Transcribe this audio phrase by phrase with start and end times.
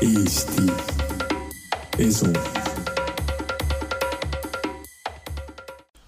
[0.00, 0.62] Eesti
[2.00, 2.30] Esu.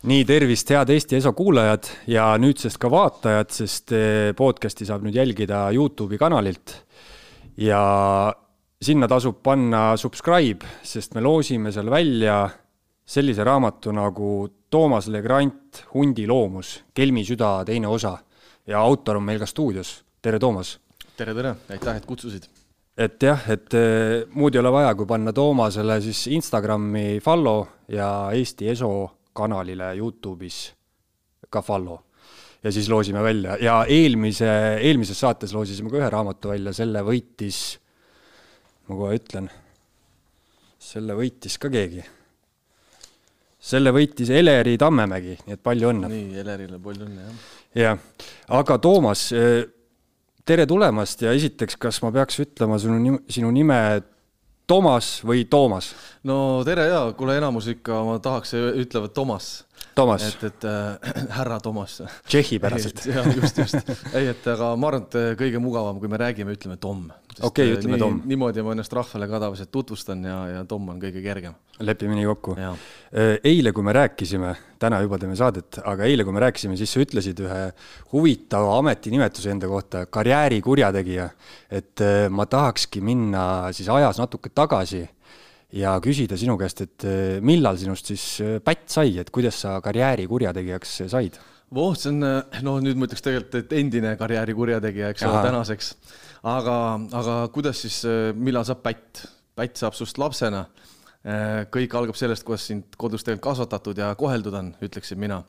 [0.08, 5.18] nii, tervist, head Eesti Eso kuulajad ja nüüdsest ka vaatajad, sest eh, podcast'i saab nüüd
[5.20, 6.72] jälgida Youtube'i kanalilt.
[7.60, 7.82] ja
[8.80, 12.48] sinna tasub panna subscribe, sest me loosime seal välja
[13.04, 18.16] sellise raamatu nagu Toomas Legrand Hundi loomus, Kelmi süda teine osa
[18.66, 19.98] ja autor on meil ka stuudios.
[20.22, 20.78] tere, Toomas!
[21.16, 22.61] tere, tere, aitäh, et kutsusid!
[22.96, 28.30] Et jah, et eh, muud ei ole vaja, kui panna Toomasele siis Instagrami follow ja
[28.36, 28.92] Eesti Eso
[29.32, 30.62] kanalile Youtube'is
[31.50, 31.98] ka follow.
[32.62, 34.48] ja siis loosime välja ja eelmise,
[34.80, 37.78] eelmises saates loosisime ka ühe raamatu välja, selle võitis,
[38.86, 39.48] ma kohe ütlen,
[40.78, 42.04] selle võitis ka keegi.
[43.58, 46.12] selle võitis Eleri Tammemägi, nii et palju õnne.
[46.12, 47.52] nii, Elerile palju õnne, jah.
[47.82, 48.26] jah,
[48.60, 49.64] aga Toomas eh,
[50.48, 53.78] tere tulemast ja esiteks, kas ma peaks ütlema sinu nime, sinu nime
[54.66, 55.92] Toomas või Toomas?
[56.26, 59.52] no tere ja, kuule enamus ikka ma tahaks, ütlevad Toomas.
[59.94, 60.26] Toomas.
[60.28, 62.02] et, et äh, härra Toomas.
[62.28, 63.04] Tšehhipäraselt.
[63.14, 63.92] jah, just, just.
[64.14, 67.04] ei, et aga ma arvan, et kõige mugavam, kui me räägime, ütleme Tom.
[67.40, 68.18] okei okay,, ütleme nii, Tom.
[68.28, 71.56] niimoodi ma ennast rahvale ka tavaliselt tutvustan ja, ja Tom on kõige kergem.
[71.80, 72.56] lepime nii kokku.
[73.52, 77.02] eile, kui me rääkisime, täna juba teeme saadet, aga eile, kui me rääkisime, siis sa
[77.04, 77.62] ütlesid ühe
[78.12, 81.30] huvitava ametinimetuse enda kohta, karjäärikurjategija.
[81.70, 85.06] et äh, ma tahakski minna siis ajas natuke tagasi
[85.76, 89.78] ja küsida sinu käest, et eh, millal sinust siis eh, pätt sai, et kuidas sa
[89.84, 91.38] karjääri kurjategijaks said?
[91.72, 92.20] voh, see on,
[92.66, 95.92] noh, nüüd ma ütleks tegelikult, et endine karjääri kurjategija, eks ole, tänaseks.
[96.52, 96.76] aga,
[97.22, 99.24] aga kuidas siis, eh, millal saab pätt?
[99.56, 100.66] pätt saab sust lapsena.
[101.70, 105.42] kõik algab sellest, kuidas sind kodus tegelikult kasvatatud ja koheldud on, ütleksin mina.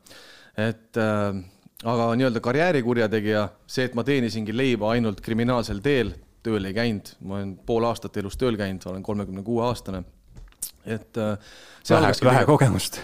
[0.59, 6.11] et aga nii-öelda karjääri kurjategija, see, et ma teenisingi leiba ainult kriminaalsel teel,
[6.43, 10.03] tööl ei käinud, ma olen pool aastat elus tööl käinud, olen kolmekümne kuue aastane.
[10.85, 11.37] et äh,
[11.83, 12.45] see vähe, vähe tegelikult...
[12.47, 12.99] kogemust.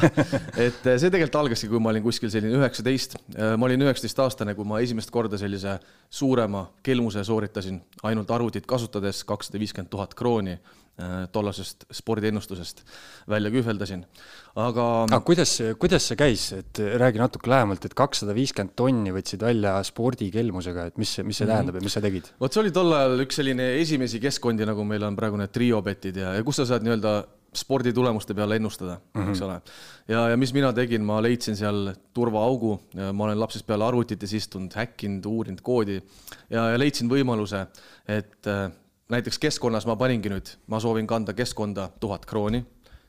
[0.66, 4.54] Et äh, see tegelikult algaski, kui ma olin kuskil selline üheksateist, äh, ma olin üheksateistaastane,
[4.56, 5.76] kui ma esimest korda sellise
[6.08, 7.80] suurema kelmuse sooritasin.
[8.08, 10.56] Ainult arvutit kasutades, kakssada viiskümmend tuhat krooni
[11.32, 12.82] tollasest spordiennustusest
[13.30, 14.04] välja kühveldasin.
[14.58, 14.86] aga.
[15.06, 19.76] aga kuidas, kuidas see käis, et räägi natuke lähemalt, et kakssada viiskümmend tonni võtsid välja
[19.86, 21.82] spordikelmusega, et mis, mis see tähendab mm -hmm.
[21.82, 22.32] ja mis sa tegid?
[22.40, 26.16] vot see oli tol ajal üks selline esimesi keskkondi, nagu meil on praegu need triobetid
[26.16, 27.18] ja, ja kus sa saad nii-öelda
[27.54, 29.30] sporditulemuste peale ennustada mm, -hmm.
[29.30, 29.60] eks ole.
[30.08, 32.80] ja, ja mis mina tegin, ma leidsin seal turvaaugu,
[33.12, 36.02] ma olen lapsest peale arvutites istunud, häkkinud, uurinud koodi
[36.50, 37.66] ja, ja leidsin võimaluse,
[38.08, 38.70] et äh,
[39.08, 42.64] näiteks keskkonnas ma paningi nüüd, ma soovin kanda keskkonda tuhat krooni.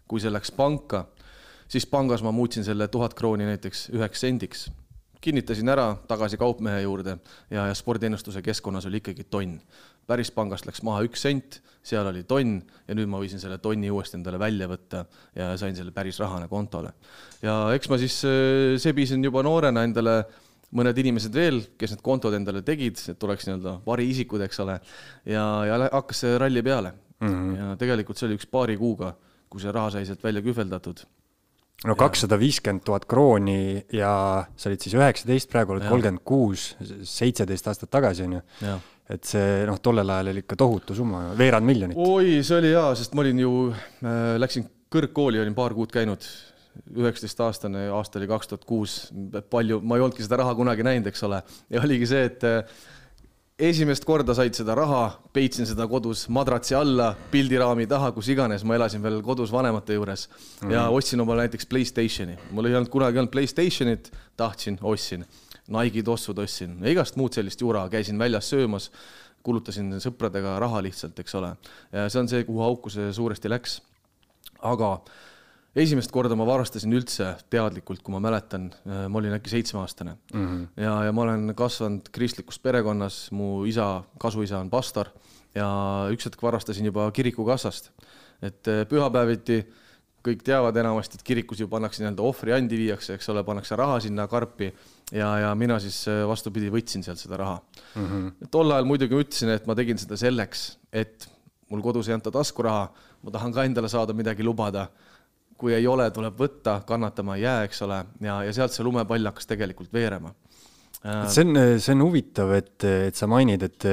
[0.09, 1.03] kui see läks panka,
[1.69, 4.71] siis pangas ma muutsin selle tuhat krooni näiteks üheks sendiks.
[5.21, 7.17] kinnitasin ära tagasi kaupmehe juurde
[7.51, 9.59] ja, ja spordiennustuse keskkonnas oli ikkagi tonn.
[10.07, 13.91] päris pangast läks maha üks sent, seal oli tonn ja nüüd ma võisin selle tonni
[13.91, 15.05] uuesti endale välja võtta
[15.35, 16.93] ja sain selle päris rahana kontole.
[17.41, 20.23] ja eks ma siis äh, sebisin juba noorena endale
[20.75, 24.79] mõned inimesed veel, kes need kontod endale tegid, et oleks nii-öelda variisikud, eks ole,
[25.29, 27.29] ja, ja hakkas see ralli peale mm.
[27.29, 27.55] -hmm.
[27.57, 29.13] ja tegelikult see oli üks paari kuuga,
[29.49, 31.01] kui see raha sai sealt välja kühveldatatud.
[31.87, 37.67] no kakssada viiskümmend tuhat krooni ja sa olid siis üheksateist, praegu oled kolmkümmend kuus, seitseteist
[37.67, 38.41] aastat tagasi, on ju.
[39.09, 41.97] et see noh, tollel ajal oli ikka tohutu summa, veerand miljonit.
[41.97, 46.25] oi, see oli jaa, sest ma olin ju äh,, läksin kõrgkooli, olin paar kuud käinud
[46.95, 48.93] üheksateistaastane, aasta oli kaks tuhat kuus,
[49.51, 52.79] palju, ma ei olnudki seda raha kunagi näinud, eks ole, ja oligi see, et eh,
[53.69, 55.03] esimest korda said seda raha,
[55.35, 60.27] peitsin seda kodus madratsi alla, pildiraami taha, kus iganes, ma elasin veel kodus vanemate juures
[60.29, 62.37] mm ja ostsin omale näiteks Playstationi.
[62.51, 65.25] mul ei olnud kunagi olnud Playstationit, tahtsin, ostsin.
[65.69, 68.89] Nike'i tossud ostsin, igast muud sellist jura, käisin väljas söömas,
[69.45, 71.51] kulutasin sõpradega raha lihtsalt, eks ole.
[71.91, 73.81] ja see on see, kuhu auku see suuresti läks.
[74.61, 75.11] aga äh,
[75.79, 80.45] esimest korda ma varastasin üldse teadlikult, kui ma mäletan, ma olin äkki seitsmeaastane mm.
[80.45, 80.67] -hmm.
[80.83, 85.11] ja, ja ma olen kasvanud kristlikus perekonnas, mu isa, kasuisa on pastor
[85.57, 85.67] ja
[86.13, 87.91] üks hetk varastasin juba kirikukassast.
[88.41, 89.65] et äh, pühapäeviti
[90.23, 94.27] kõik teavad enamasti, et kirikus ju pannakse nii-öelda ohvriandi viiakse, eks ole, pannakse raha sinna
[94.31, 94.69] karpi
[95.11, 97.57] ja, ja mina siis äh, vastupidi võtsin sealt seda raha
[97.95, 98.05] mm.
[98.05, 98.49] -hmm.
[98.51, 101.27] tol ajal muidugi ütlesin, et ma tegin seda selleks, et
[101.69, 102.87] mul kodus ei anta taskuraha,
[103.23, 104.87] ma tahan ka endale saada midagi lubada
[105.59, 109.31] kui ei ole, tuleb võtta, kannatama ei jää, eks ole, ja, ja sealt see lumepall
[109.31, 110.33] hakkas tegelikult veerema
[110.99, 113.85] see on, see on huvitav, et, et sa mainid, et,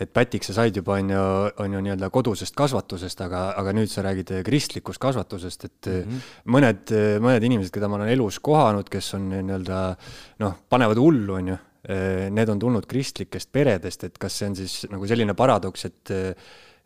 [0.00, 1.24] et pätiks sa said juba, on ju,
[1.64, 6.30] on ju nii-öelda kodusest kasvatusest, aga, aga nüüd sa räägid kristlikust kasvatusest, et mm -hmm.
[6.56, 9.82] mõned, mõned inimesed, keda ma olen elus kohanud, kes on nii-öelda
[10.40, 11.58] noh, panevad hullu, on ju,
[12.30, 16.12] need on tulnud kristlikest peredest, et kas see on siis nagu selline paradoks, et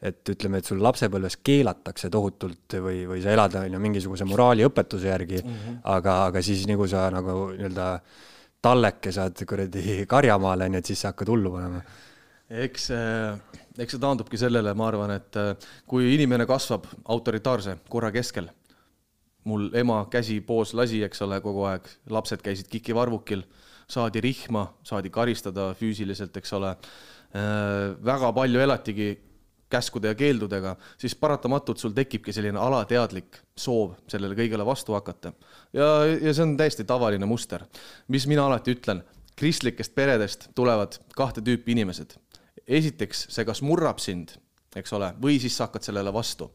[0.04, 5.08] et ütleme, et sul lapsepõlves keelatakse tohutult või, või sa elad, on ju, mingisuguse moraaliõpetuse
[5.08, 5.78] järgi mm, -hmm.
[5.96, 7.88] aga, aga siis nagu sa nagu nii-öelda
[8.64, 11.80] talleke saad kuradi karjamaale, on ju, et siis sa hakkad hullu panema.
[12.50, 12.90] eks,
[13.78, 15.56] eks see taandubki sellele, ma arvan, et äh,
[15.88, 18.50] kui inimene kasvab autoritaarse korra keskel,
[19.48, 23.44] mul ema käsi poos lasi, eks ole, kogu aeg, lapsed käisid kikivarvukil,
[23.88, 29.14] saadi rihma, saadi karistada füüsiliselt, eks ole äh, väga palju elatigi
[29.74, 35.34] käskude ja keeldudega, siis paratamatult sul tekibki selline alateadlik soov sellele kõigele vastu hakata.
[35.72, 37.66] ja, ja see on täiesti tavaline muster.
[38.08, 39.02] mis mina alati ütlen,
[39.36, 42.16] kristlikest peredest tulevad kahte tüüpi inimesed.
[42.66, 44.36] esiteks, see kas murrab sind,
[44.76, 46.50] eks ole, või siis sa hakkad sellele vastu.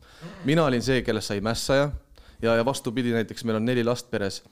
[0.45, 1.91] mina olin see, kellest sai mässaja
[2.41, 4.43] ja, ja vastupidi, näiteks meil on neli last peres.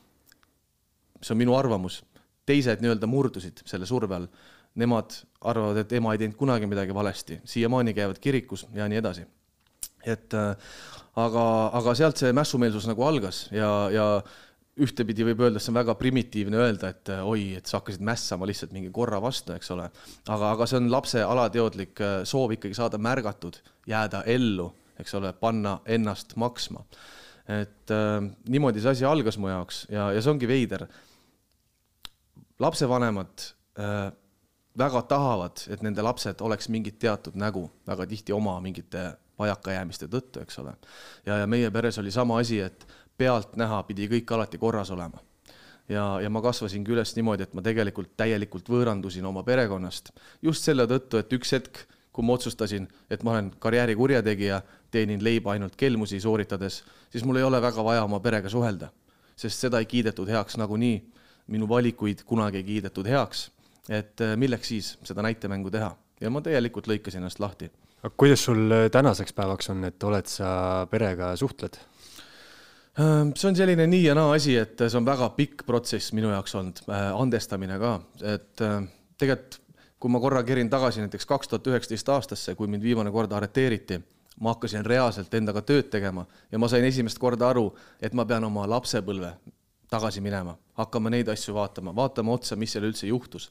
[1.22, 2.04] see on minu arvamus.
[2.46, 4.28] teised nii-öelda murdusid selle surve all
[4.78, 9.26] nemad arvavad, et ema ei teinud kunagi midagi valesti, siiamaani käivad kirikus ja nii edasi.
[10.08, 10.56] et äh,
[11.20, 11.46] aga,
[11.78, 14.06] aga sealt see mässumeelsus nagu algas ja, ja
[14.78, 18.48] ühtepidi võib öelda, see on väga primitiivne öelda, et äh, oi, et sa hakkasid mässama
[18.50, 19.88] lihtsalt mingi korra vastu, eks ole.
[20.30, 23.58] aga, aga see on lapse alateadlik äh, soov ikkagi saada märgatud,
[23.90, 24.70] jääda ellu,
[25.02, 26.86] eks ole, panna ennast maksma.
[27.48, 30.86] et äh, niimoodi see asi algas mu jaoks ja, ja see ongi veider.
[32.60, 33.50] lapsevanemad
[33.80, 34.12] äh,
[34.78, 40.42] väga tahavad, et nende lapsed oleks mingit teatud nägu, väga tihti oma mingite vajakajäämiste tõttu,
[40.42, 40.74] eks ole.
[41.26, 42.88] ja, ja meie peres oli sama asi, et
[43.18, 45.20] pealtnäha pidi kõik alati korras olema.
[45.90, 50.88] ja, ja ma kasvasingi üles niimoodi, et ma tegelikult täielikult võõrandusin oma perekonnast just selle
[50.88, 55.76] tõttu, et üks hetk, kui ma otsustasin, et ma olen karjääri kurjategija, teenin leiba ainult
[55.78, 58.90] kelmusi sooritades, siis mul ei ole väga vaja oma perega suhelda,
[59.36, 61.14] sest seda ei kiidetud heaks nagunii.
[61.48, 63.46] minu valikuid kunagi ei kiidetud heaks
[63.90, 65.92] et äh, milleks siis seda näitemängu teha
[66.22, 67.70] ja ma täielikult lõikasin ennast lahti.
[68.04, 71.80] aga kuidas sul äh, tänaseks päevaks on, et oled sa perega suhtled?
[72.98, 76.34] Ähm, see on selline nii ja naa asi, et see on väga pikk protsess minu
[76.34, 77.96] jaoks olnud, äh, andestamine ka,
[78.36, 78.68] et
[79.18, 79.64] tegelikult
[79.98, 83.98] kui ma korra kerin tagasi näiteks kaks tuhat üheksateist aastasse, kui mind viimane kord arreteeriti,
[84.42, 88.46] ma hakkasin reaalselt endaga tööd tegema ja ma sain esimest korda aru, et ma pean
[88.46, 89.34] oma lapsepõlve
[89.90, 93.50] tagasi minema, hakkama neid asju vaatama, vaatama otsa, mis seal üldse juhtus,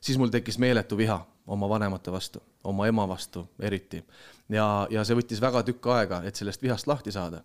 [0.00, 4.02] siis mul tekkis meeletu viha oma vanemate vastu, oma ema vastu eriti.
[4.48, 7.42] ja, ja see võttis väga tükk aega, et sellest vihast lahti saada.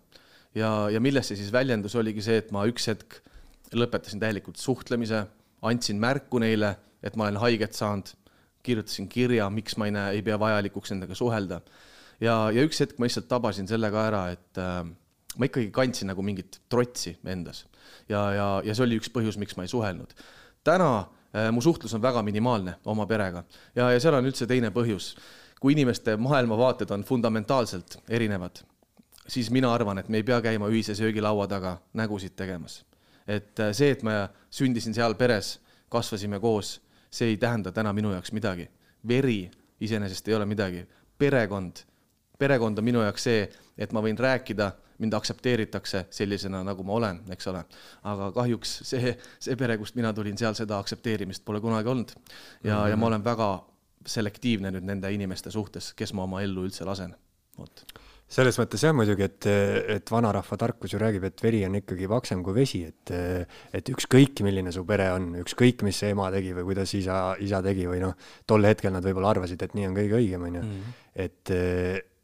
[0.54, 3.20] ja, ja milles see siis väljendus, oligi see, et ma üks hetk
[3.72, 5.24] lõpetasin täielikult suhtlemise,
[5.62, 8.10] andsin märku neile, et ma olen haiget saanud,
[8.62, 11.60] kirjutasin kirja, miks ma ei näe, ei pea vajalikuks nendega suhelda.
[12.20, 14.82] ja, ja üks hetk ma lihtsalt tabasin selle ka ära, et äh,
[15.38, 17.64] ma ikkagi kandsin nagu mingit trotsi endas
[18.08, 20.12] ja, ja, ja see oli üks põhjus, miks ma ei suhelnud.
[20.64, 23.44] täna äh, mu suhtlus on väga minimaalne oma perega
[23.76, 25.14] ja, ja seal on üldse teine põhjus.
[25.60, 28.64] kui inimeste maailmavaated on fundamentaalselt erinevad,
[29.28, 32.84] siis mina arvan, et me ei pea käima ühise söögilaua taga nägusid tegemas.
[33.26, 36.80] et äh, see, et ma sündisin seal peres, kasvasime koos,
[37.10, 38.68] see ei tähenda täna minu jaoks midagi.
[39.08, 39.50] veri
[39.80, 40.86] iseenesest ei ole midagi,
[41.18, 41.84] perekond,
[42.38, 47.20] perekond on minu jaoks see, et ma võin rääkida mind aktsepteeritakse sellisena, nagu ma olen,
[47.34, 47.64] eks ole.
[48.12, 52.14] aga kahjuks see, see pere, kust mina tulin, seal seda aktsepteerimist pole kunagi olnud.
[52.14, 52.88] ja mm, -hmm.
[52.90, 53.50] ja ma olen väga
[54.06, 57.14] selektiivne nüüd nende inimeste suhtes, kes ma oma ellu üldse lasen,
[57.58, 57.84] vot
[58.32, 59.46] selles mõttes jah muidugi, et,
[59.96, 63.12] et vanarahva tarkus ju räägib, et veri on ikkagi paksem kui vesi, et,
[63.76, 67.84] et ükskõik, milline su pere on, ükskõik, mis ema tegi või kuidas isa, isa tegi
[67.90, 68.16] või noh,
[68.48, 70.64] tol hetkel nad võib-olla arvasid, et nii on kõige õigem, on ju.
[70.64, 70.96] Mhm.
[71.26, 71.54] et,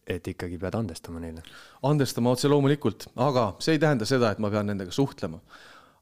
[0.09, 1.43] et ikkagi pead andestama neile.
[1.89, 5.41] andestama otse loomulikult, aga see ei tähenda seda, et ma pean nendega suhtlema.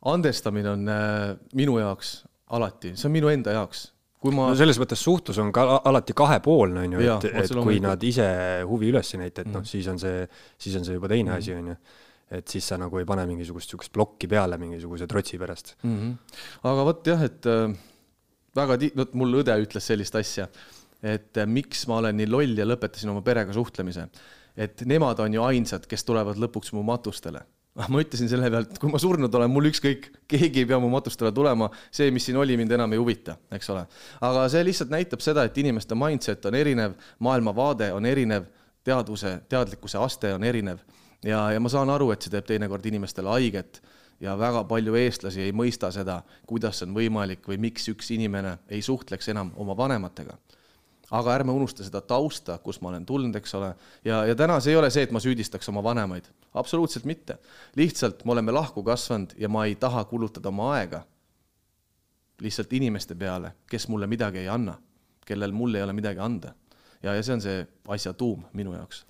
[0.06, 2.16] andestamine on äh, minu jaoks
[2.56, 3.90] alati, see on minu enda jaoks.
[4.22, 7.78] kui ma no selles mõttes suhtlus on ka alati kahepoolne, on ju, et, et kui
[7.84, 8.26] nad ise
[8.66, 9.70] huvi üles ei näita, et noh, mm.
[9.70, 10.24] siis on see,
[10.58, 11.38] siis on see juba teine mm.
[11.38, 11.78] asi, on ju
[12.36, 15.92] et siis sa nagu ei pane mingisugust niisugust plokki peale mingisuguse trotsi pärast mm.
[15.98, 16.40] -hmm.
[16.66, 17.76] aga vot jah, et äh,
[18.56, 20.48] väga ti-, vot mul õde ütles sellist asja
[21.02, 24.08] et äh, miks ma olen nii loll ja lõpetasin oma perega suhtlemise.
[24.56, 27.42] et nemad on ju ainsad, kes tulevad lõpuks mu matustele.
[27.76, 30.88] Ah, ma ütlesin selle pealt, kui ma surnud olen, mul ükskõik, keegi ei pea mu
[30.88, 33.82] matustele tulema, see, mis siin oli, mind enam ei huvita, eks ole.
[34.24, 38.48] aga see lihtsalt näitab seda, et inimeste mindset on erinev, maailmavaade on erinev,
[38.86, 40.80] teadvuse, teadlikkuse aste on erinev
[41.26, 43.80] ja, ja ma saan aru, et see teeb teinekord inimestele haiget
[44.24, 48.80] ja väga palju eestlasi ei mõista seda, kuidas on võimalik või miks üks inimene ei
[48.82, 50.38] suhtleks enam oma vanematega
[51.10, 53.72] aga ärme unusta seda tausta, kust ma olen tulnud, eks ole,
[54.04, 57.38] ja, ja täna see ei ole see, et ma süüdistaks oma vanemaid, absoluutselt mitte.
[57.76, 61.04] lihtsalt me oleme lahku kasvanud ja ma ei taha kulutada oma aega
[62.42, 64.76] lihtsalt inimeste peale, kes mulle midagi ei anna,
[65.26, 66.54] kellel mul ei ole midagi anda.
[67.02, 69.04] ja, ja see on see asja tuum minu jaoks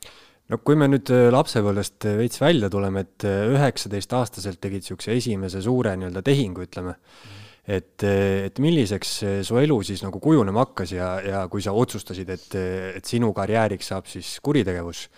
[0.50, 5.62] no kui me nüüd äh, lapsepõlvest veits välja tuleme, et äh, üheksateistaastaselt tegid niisuguse esimese
[5.62, 9.14] suure nii-öelda tehingu, ütleme mm, et, et milliseks
[9.46, 12.54] su elu siis nagu kujunema hakkas ja, ja kui sa otsustasid, et,
[13.00, 15.08] et sinu karjääriks saab siis kuritegevus,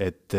[0.00, 0.36] et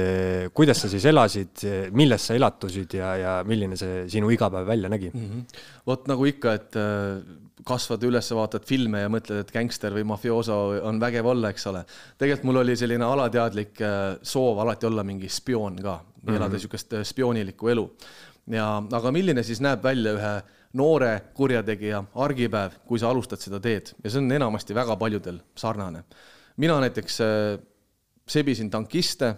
[0.58, 5.12] kuidas sa siis elasid, milles sa elatusid ja, ja milline see sinu igapäev välja nägi
[5.13, 5.27] mm?
[5.30, 5.62] -hmm.
[5.86, 7.22] vot nagu ikka, et äh,
[7.68, 11.84] kasvad üles, vaatad filme ja mõtled, et gängster või mafiooso on vägev olla, eks ole.
[12.18, 16.36] tegelikult mul oli selline alateadlik äh, soov alati olla mingi spioon ka mm, -hmm.
[16.36, 17.89] elada niisugust äh, spioonilikku elu.
[18.48, 20.34] ja, aga milline siis näeb välja ühe
[20.74, 26.04] noore kurjategija argipäev, kui sa alustad seda teed ja see on enamasti väga paljudel sarnane.
[26.58, 27.60] mina näiteks äh,
[28.28, 29.36] sebisin tankiste,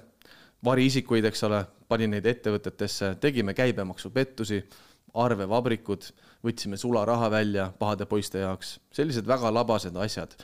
[0.66, 4.64] variisikuid, eks ole, panin neid ettevõtetesse, tegime käibemaksupettusi,
[5.14, 6.06] arvevabrikud,
[6.46, 10.36] võtsime sularaha välja pahade poiste jaoks, sellised väga labased asjad.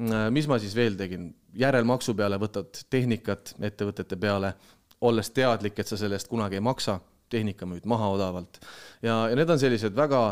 [0.00, 4.54] Äh, mis ma siis veel tegin, järelmaksu peale võtad tehnikat ettevõtete peale,
[5.00, 7.00] olles teadlik, et sa selle eest kunagi ei maksa
[7.34, 8.60] tehnika müüd maha odavalt.
[9.02, 10.24] ja, ja need on sellised väga,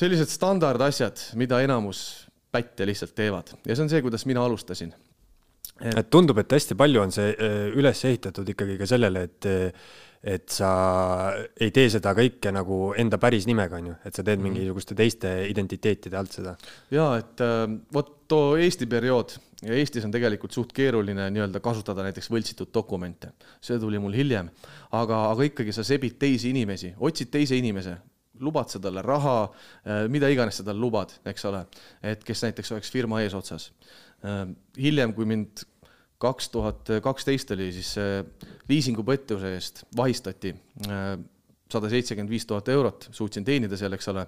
[0.00, 2.04] sellised standardasjad, mida enamus
[2.50, 5.96] pätte lihtsalt teevad ja see on see, kuidas mina alustasin et....
[5.96, 9.52] et tundub, et hästi palju on see äh, üles ehitatud ikkagi ka sellele, et
[10.20, 10.70] et sa
[11.56, 14.50] ei tee seda kõike nagu enda päris nimega, on ju, et sa teed mhm.
[14.50, 16.56] mingisuguste teiste identiteetide alt seda.
[16.92, 22.04] jaa, et äh, vot too Eesti periood ja Eestis on tegelikult suht keeruline nii-öelda kasutada
[22.06, 23.32] näiteks võltsitud dokumente.
[23.60, 24.50] see tuli mul hiljem,
[24.92, 27.96] aga, aga ikkagi sa sebid teisi inimesi, otsid teise inimese,
[28.40, 29.50] lubad sa talle raha,
[29.84, 31.64] äh, mida iganes sa talle lubad, eks ole,
[32.02, 33.70] et kes näiteks oleks firma eesotsas.
[34.24, 34.46] Äh,
[34.80, 35.66] hiljem, kui mind
[36.20, 37.94] kaks tuhat kaksteist oli siis
[38.68, 40.52] liisingupõttuse eest vahistati
[40.84, 41.14] äh,
[41.72, 44.26] sada seitsekümmend viis tuhat eurot, suutsin teenida seal, eks ole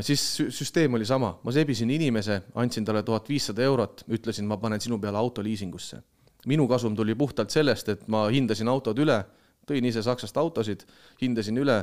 [0.00, 0.22] siis
[0.54, 4.98] süsteem oli sama, ma sebisin inimese, andsin talle tuhat viissada eurot, ütlesin, ma panen sinu
[5.02, 6.02] peale auto liisingusse.
[6.46, 9.24] minu kasum tuli puhtalt sellest, et ma hindasin autod üle,
[9.66, 10.84] tõin ise Saksast autosid,
[11.20, 11.80] hindasin üle,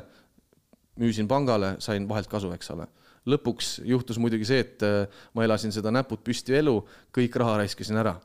[1.00, 2.88] müüsin pangale, sain vahelt kasu, eks ole.
[3.24, 6.76] lõpuks juhtus muidugi see, et äh, ma elasin seda näpud püsti elu,
[7.16, 8.20] kõik raha raiskasin ära.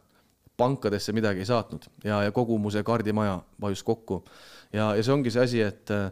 [0.58, 4.24] pankadesse midagi ei saatnud ja, ja kogu mu see kaardimaja vajus kokku.
[4.72, 6.10] ja, ja see ongi see asi, et äh,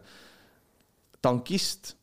[1.21, 1.97] tankist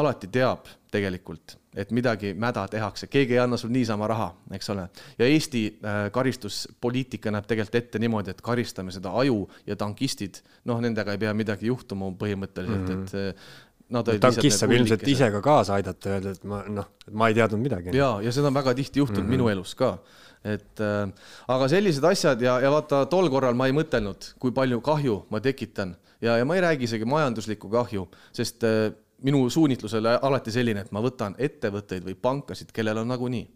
[0.00, 4.86] alati teab tegelikult, et midagi mäda tehakse, keegi ei anna sul niisama raha, eks ole.
[5.18, 10.80] ja Eesti äh, karistuspoliitika näeb tegelikult ette niimoodi, et karistame seda aju ja tankistid, noh,
[10.80, 13.30] nendega ei pea midagi juhtuma põhimõtteliselt mm, -hmm.
[13.32, 13.54] et äh,
[13.86, 17.36] Nad olid tankist saab ilmselt ise ka kaasa aidata, öelda, et ma noh, ma ei
[17.38, 17.92] teadnud midagi.
[17.94, 19.36] ja, ja seda on väga tihti juhtunud mm -hmm.
[19.36, 19.98] minu elus ka,
[20.42, 21.12] et äh,
[21.54, 25.40] aga sellised asjad ja, ja vaata, tol korral ma ei mõtelnud, kui palju kahju ma
[25.40, 28.90] tekitan ja, ja ma ei räägi isegi majanduslikku kahju, sest äh,
[29.24, 33.46] minu suunitlus oli alati selline, et ma võtan ettevõtteid või pankasid, kellel on nagunii.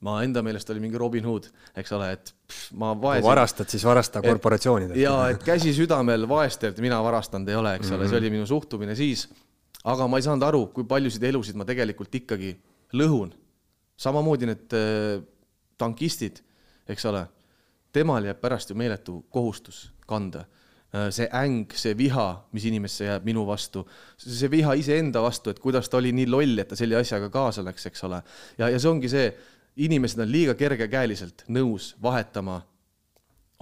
[0.00, 3.24] ma enda meelest oli mingi Robin Hood, eks ole, et pff, ma vaesin.
[3.26, 4.96] varastad, siis varasta korporatsioonidelt.
[4.96, 7.98] ja et käsi südamel vaestelt mina varastanud ei ole, eks mm -hmm.
[7.98, 8.24] ole, see mhm.
[8.24, 9.28] oli minu suhtumine siis.
[9.84, 12.56] aga ma ei saanud aru, kui paljusid elusid ma tegelikult ikkagi
[12.94, 13.32] lõhun.
[13.96, 15.22] samamoodi need äh,
[15.78, 16.40] tankistid,
[16.88, 17.26] eks ole,
[17.92, 20.44] temal jääb pärast ju meeletu kohustus kanda
[20.90, 23.84] see äng, see viha, mis inimesse jääb minu vastu,
[24.18, 27.62] see viha iseenda vastu, et kuidas ta oli nii loll, et ta selle asjaga kaasa
[27.66, 28.22] läks, eks ole.
[28.58, 29.28] ja, ja see ongi see,
[29.86, 32.58] inimesed on liiga kergekäeliselt nõus vahetama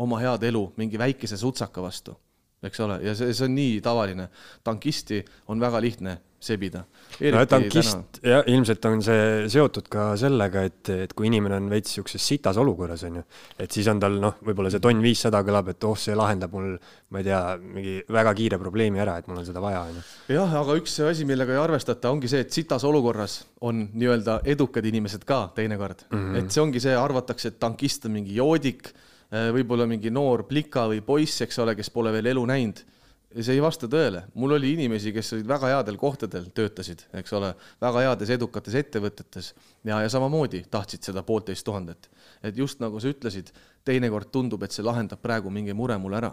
[0.01, 2.17] oma head elu mingi väikese sutsaka vastu,
[2.65, 4.31] eks ole, ja see, see on nii tavaline.
[4.65, 5.21] tankisti
[5.53, 6.85] on väga lihtne sebida.
[7.33, 11.91] no tankist, jah, ilmselt on see seotud ka sellega, et, et kui inimene on veits
[11.91, 13.23] niisuguses sitas olukorras, on ju,
[13.59, 16.77] et siis on tal noh, võib-olla see tonn viissada kõlab, et oh, see lahendab mul,
[17.11, 20.05] ma ei tea, mingi väga kiire probleemi ära, et mul on seda vaja, on ju.
[20.37, 24.87] jah, aga üks asi, millega ei arvestata, ongi see, et sitas olukorras on nii-öelda edukad
[24.87, 26.19] inimesed ka teinekord mm.
[26.19, 26.39] -hmm.
[26.39, 28.93] et see ongi see, arvatakse, et tankist on mingi joodik,
[29.33, 32.98] eh, võib-olla mingi noor plika või poiss, eks ole, kes pole veel elu näinud ja
[33.37, 37.53] see ei vasta tõele, mul oli inimesi, kes olid väga headel kohtadel, töötasid, eks ole,
[37.83, 39.53] väga heades edukates ettevõtetes
[39.85, 42.09] ja, ja samamoodi tahtsid seda poolteist tuhandet.
[42.43, 43.53] et just nagu sa ütlesid,
[43.85, 46.33] teinekord tundub, et see lahendab praegu mingi mure mul ära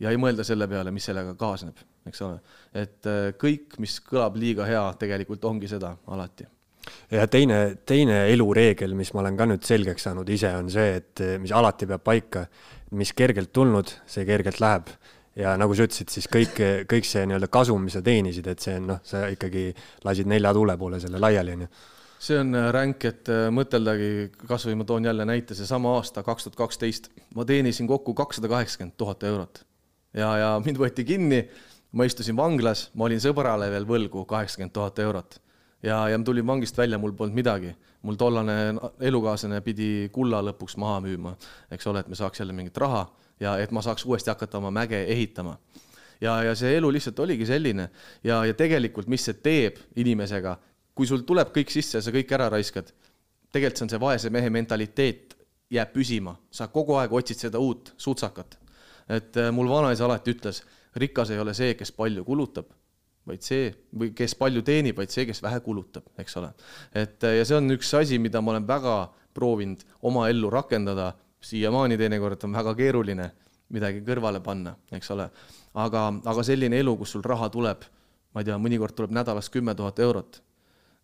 [0.00, 2.38] ja ei mõelda selle peale, mis sellega kaasneb, eks ole.
[2.74, 6.44] et äh, kõik, mis kõlab liiga hea, tegelikult ongi seda alati
[7.10, 11.24] ja teine, teine elureegel, mis ma olen ka nüüd selgeks saanud ise, on see, et
[11.40, 12.50] mis alati peab paika,
[12.96, 14.92] mis kergelt tulnud, see kergelt läheb
[15.38, 16.58] ja nagu sa ütlesid, siis kõik,
[16.90, 19.70] kõik see nii-öelda kasum, mis sa teenisid, et see on noh, sa ikkagi
[20.06, 21.70] lasid nelja tuule poole selle laiali, on ju
[22.18, 24.10] see on äh, ränk, et äh, mõteldagi,
[24.48, 28.96] kasvõi ma toon jälle näite, seesama aasta, kaks tuhat kaksteist, ma teenisin kokku kakssada kaheksakümmend
[28.98, 29.62] tuhat eurot.
[30.18, 31.44] ja, ja mind võeti kinni,
[31.92, 35.38] ma istusin vanglas, ma olin sõbrale veel võlgu kaheksakümmend tuhat eurot.
[35.82, 37.76] ja, ja ma tulin vangist välja, mul polnud midagi.
[38.02, 41.36] mul tollane elukaaslane pidi kulla lõpuks maha müüma,
[41.70, 43.06] eks ole, et me saaks jälle mingit raha
[43.40, 45.56] ja et ma saaks uuesti hakata oma mäge ehitama
[46.20, 47.88] ja, ja see elu lihtsalt oligi selline
[48.24, 50.56] ja, ja tegelikult, mis see teeb inimesega,
[50.94, 52.90] kui sul tuleb kõik sisse ja sa kõik ära raiskad,
[53.52, 55.36] tegelikult see on see vaese mehe mentaliteet
[55.72, 58.58] jääb püsima, sa kogu aeg otsid seda uut sutsakat.
[59.08, 60.62] et äh, mul vanaisa alati ütles,
[60.96, 62.66] rikas ei ole see, kes palju kulutab,
[63.28, 66.52] vaid see, või kes palju teenib, vaid see, kes vähe kulutab, eks ole.
[66.94, 68.98] et äh, ja see on üks asi, mida ma olen väga
[69.34, 73.30] proovinud oma ellu rakendada, siiamaani teinekord on väga keeruline
[73.74, 75.28] midagi kõrvale panna, eks ole
[75.76, 77.84] aga, aga selline elu, kus sul raha tuleb,
[78.34, 80.40] ma ei tea, mõnikord tuleb nädalas kümme tuhat eurot.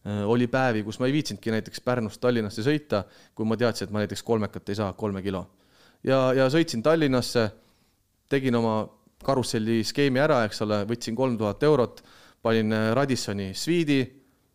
[0.04, 3.94] Äh, oli päevi, kus ma ei viitsinudki näiteks Pärnust Tallinnasse sõita, kui ma teadsin, et
[3.94, 5.46] ma näiteks kolmekat ei saa, kolme kilo.
[6.04, 7.48] ja, ja sõitsin Tallinnasse,
[8.28, 8.82] tegin oma
[9.24, 12.02] karusselli skeemi ära, eks ole, võtsin kolm tuhat eurot,
[12.44, 14.02] panin äh, Radissoni sviidi,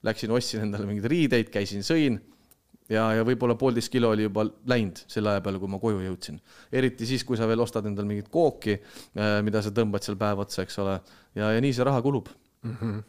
[0.06, 2.20] läksin, ostsin endale mingeid riideid, käisin, sõin
[2.90, 6.40] ja, ja võib-olla poolteist kilo oli juba läinud selle aja peale, kui ma koju jõudsin.
[6.72, 8.80] eriti siis, kui sa veel ostad endale mingit kooki,
[9.18, 11.00] äh, mida sa tõmbad seal päev otsa, eks ole,
[11.38, 12.30] ja, ja nii see raha kulub
[12.64, 12.76] mm.
[12.82, 13.00] -hmm.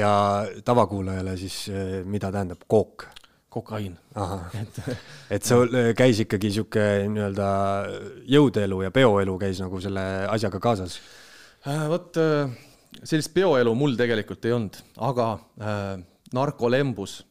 [0.00, 0.12] ja
[0.64, 3.08] tavakuulajale siis, äh, mida tähendab kook?
[3.48, 3.96] kokaiin.
[4.60, 4.80] et,
[5.30, 7.46] et sul käis ikkagi niisugune nii-öelda
[8.28, 10.98] jõudeelu ja peoelu käis nagu selle asjaga kaasas?
[11.66, 12.16] Äh, vot
[13.04, 15.30] sellist peoelu mul tegelikult ei olnud, aga
[15.60, 15.98] äh,
[16.34, 17.22] narkolembus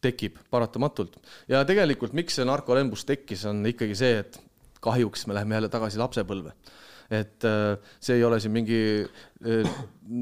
[0.00, 1.18] tekib paratamatult.
[1.48, 4.40] ja tegelikult, miks see narkolembus tekkis, on ikkagi see, et
[4.80, 6.54] kahjuks me läheme jälle tagasi lapsepõlve.
[7.10, 9.70] et äh, see ei ole siin mingi äh,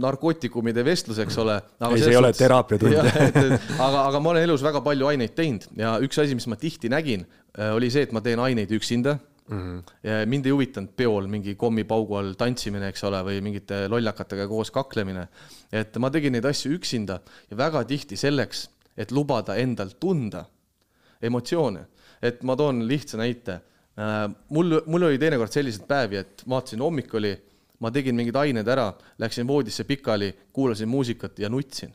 [0.02, 1.58] narkootikumide vestlus, eks ole.
[1.90, 2.96] ei, see ei ole teraapiatund.
[3.86, 6.88] aga, aga ma olen elus väga palju aineid teinud ja üks asi, mis ma tihti
[6.92, 7.26] nägin,
[7.58, 9.18] äh, oli see, et ma teen aineid üksinda
[9.48, 9.92] Mm -hmm.
[10.02, 14.70] ja mind ei huvitanud peol mingi kommipaugu all tantsimine, eks ole, või mingite lollakatega koos
[14.70, 15.28] kaklemine.
[15.72, 17.20] et ma tegin neid asju üksinda
[17.50, 18.68] ja väga tihti selleks,
[18.98, 20.44] et lubada endal tunda
[21.22, 21.86] emotsioone.
[22.22, 23.60] et ma toon lihtsa näite.
[23.98, 27.30] Äh, mul, mul oli teinekord selliseid päevi, et vaatasin hommikuli,
[27.78, 28.88] ma tegin mingid ained ära,
[29.22, 31.94] läksin voodisse pikali, kuulasin muusikat ja nutsin.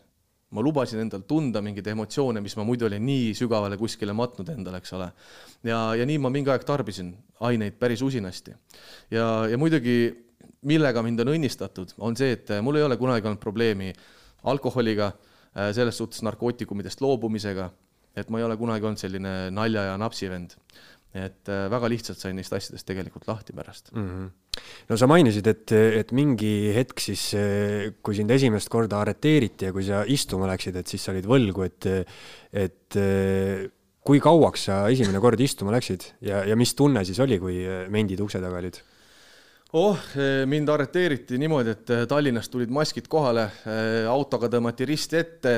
[0.54, 4.78] ma lubasin endal tunda mingeid emotsioone, mis ma muidu olin nii sügavale kuskile matnud endale,
[4.78, 5.08] eks ole.
[5.64, 8.54] ja, ja nii ma mingi aeg tarbisin aineid päris usinasti.
[9.12, 9.96] ja, ja muidugi
[10.62, 13.92] millega mind on õnnistatud, on see, et mul ei ole kunagi olnud probleemi
[14.44, 15.12] alkoholiga
[15.54, 17.70] selles suhtes narkootikumidest loobumisega,
[18.18, 20.58] et ma ei ole kunagi olnud selline nalja ja napsi vend.
[21.14, 24.08] et äh, väga lihtsalt sain neist asjadest tegelikult lahti pärast mm.
[24.08, 24.62] -hmm.
[24.90, 27.36] no sa mainisid, et, et mingi hetk siis,
[28.02, 31.68] kui sind esimest korda arreteeriti ja kui sa istuma läksid, et siis sa olid võlgu,
[31.70, 31.86] et,
[32.52, 32.98] et
[34.02, 37.62] kui kauaks sa esimene kord istuma läksid ja, ja mis tunne siis oli, kui
[37.94, 38.82] mendid ukse taga olid?
[39.74, 45.18] Oh, eh, mind arreteeriti niimoodi, et eh, Tallinnast tulid maskid kohale, eh, autoga tõmmati risti
[45.18, 45.54] ette,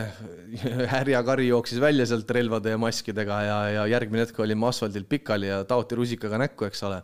[0.93, 5.63] härjakari jooksis välja sealt relvade ja maskidega ja, ja järgmine hetk olime asfaldil pikali ja
[5.67, 7.01] taoti rusikaga näkku, eks ole.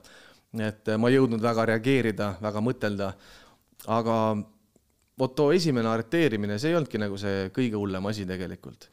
[0.60, 3.13] et ma ei jõudnud väga reageerida, väga mõtelda.
[3.88, 4.15] aga
[5.19, 8.89] vot too esimene arreteerimine, see ei olnudki nagu see kõige hullem asi tegelikult.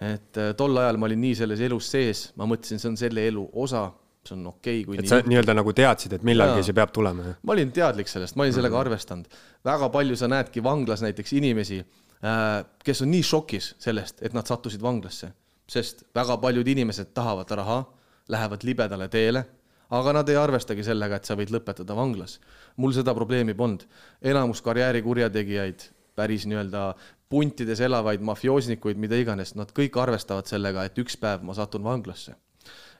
[0.00, 3.50] et tol ajal ma olin nii selles elus sees, ma mõtlesin, see on selle elu
[3.52, 3.90] osa
[4.26, 6.92] see on okei okay,, kui et nii sa nii-öelda nagu teadsid, et millalgi see peab
[6.94, 7.34] tulema?
[7.42, 8.86] ma olin teadlik sellest, ma olin sellega mm -hmm.
[8.86, 9.26] arvestanud.
[9.64, 14.46] väga palju sa näedki vanglas näiteks inimesi, äh, kes on nii šokis sellest, et nad
[14.46, 15.32] sattusid vanglasse,
[15.68, 17.84] sest väga paljud inimesed tahavad raha,
[18.28, 19.44] lähevad libedale teele,
[19.90, 22.40] aga nad ei arvestagi sellega, et sa võid lõpetada vanglas.
[22.76, 23.86] mul seda probleemi polnud.
[24.22, 25.80] enamus karjäärikurjategijaid,
[26.14, 26.94] päris nii-öelda
[27.28, 32.34] puntides elavaid mafioosnikuid, mida iganes, nad kõik arvestavad sellega, et üks päev ma satun vanglasse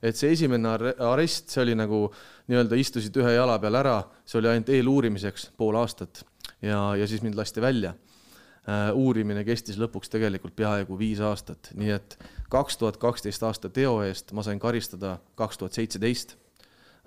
[0.02, 0.72] et see esimene
[1.04, 2.06] arest, see oli nagu
[2.50, 6.22] nii-öelda istusid ühe jala peal ära, see oli ainult eeluurimiseks pool aastat
[6.62, 8.90] ja, ja siis mind lasti välja uh,.
[8.96, 12.18] uurimine kestis lõpuks tegelikult peaaegu viis aastat, nii et
[12.52, 16.36] kaks tuhat kaksteist aasta teo eest ma sain karistada kaks tuhat seitseteist.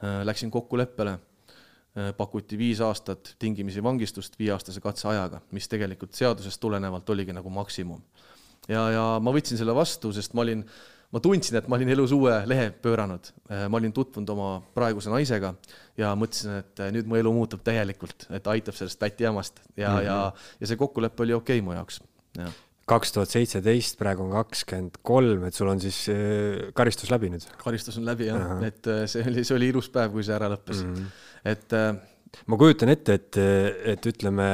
[0.04, 7.10] Uh, läksin kokkuleppele uh,, pakuti viis aastat tingimisi vangistust viieaastase katseajaga, mis tegelikult seadusest tulenevalt
[7.10, 8.02] oligi nagu maksimum.
[8.68, 11.94] ja, ja ma võtsin selle vastu, sest ma olin äh, ma tundsin, et ma olin
[11.94, 13.30] elus uue lehe pööranud.
[13.50, 15.54] Äh, ma olin tutvunud oma praeguse naisega
[16.00, 19.98] ja mõtlesin, et äh, nüüd mu elu muutub täielikult, et aitab sellest pätijamast ja mm,
[19.98, 20.06] -hmm.
[20.08, 20.20] ja,
[20.60, 22.02] ja see kokkulepe oli okei okay mu jaoks,
[22.40, 27.30] jah kaks tuhat seitseteist, praegu on kakskümmend kolm, et sul on siis äh, karistus läbi
[27.32, 27.46] nüüd?
[27.62, 30.82] karistus on läbi jah, et see oli, see oli ilus päev, kui see ära lõppes
[30.84, 30.98] mm.
[30.98, 31.30] -hmm.
[31.54, 31.78] et
[32.50, 33.40] ma kujutan ette, et,
[33.94, 34.48] et ütleme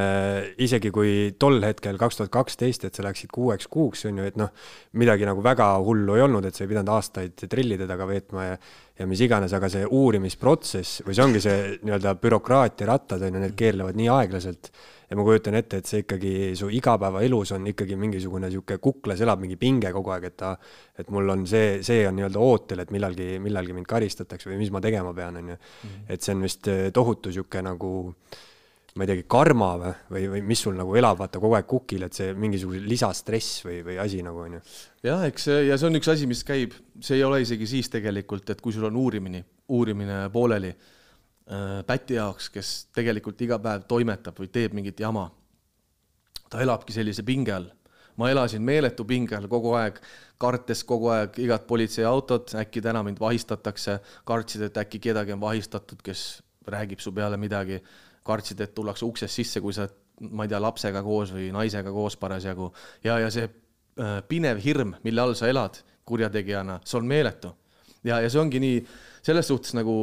[0.62, 4.38] isegi kui tol hetkel, kaks tuhat kaksteist, et sa läksid kuueks kuuks, on ju, et
[4.40, 4.52] noh,
[5.00, 8.62] midagi nagu väga hullu ei olnud, et sa ei pidanud aastaid trillide taga veetma ja
[9.00, 13.44] ja mis iganes, aga see uurimisprotsess või see ongi see nii-öelda bürokraatia rattad on ju,
[13.46, 14.68] need keerlevad nii aeglaselt
[15.10, 19.42] ja ma kujutan ette, et see ikkagi su igapäevaelus on ikkagi mingisugune niisugune kuklas elab
[19.42, 20.52] mingi pinge kogu aeg, et ta,
[21.00, 24.74] et mul on see, see on nii-öelda ootel, et millalgi, millalgi mind karistatakse või mis
[24.74, 25.58] ma tegema pean, on ju.
[25.58, 26.06] Mhm.
[26.14, 27.96] et see on vist eh, tohutu niisugune nagu
[28.98, 32.06] ma ei teagi, karma või, või, või mis sul nagu elab, vaata kogu aeg kukil,
[32.08, 34.62] et see mingisugune lisastress või, või asi nagu on ju.
[35.06, 38.50] jah, eks ja see on üks asi, mis käib, see ei ole isegi siis tegelikult,
[38.50, 39.44] et kui sul on uurimine,
[39.74, 40.74] uurimine pooleli
[41.86, 45.32] Päti jaoks, kes tegelikult iga päev toimetab või teeb mingit jama.
[46.50, 47.66] ta elabki sellise pinge all.
[48.18, 49.98] ma elasin meeletu pinge all kogu aeg,
[50.38, 56.02] kartes kogu aeg igat politseiautot, äkki täna mind vahistatakse, kartsid, et äkki kedagi on vahistatud,
[56.04, 57.82] kes räägib su peale midagi,
[58.24, 59.98] kartsid, et tullakse uksest sisse, kui sa oled,
[60.30, 64.98] ma ei tea, lapsega koos või naisega koos parasjagu ja, ja see äh, pinev hirm,
[65.04, 67.56] mille all sa elad kurjategijana, see on meeletu.
[68.04, 68.82] ja, ja see ongi nii,
[69.26, 69.96] selles suhtes nagu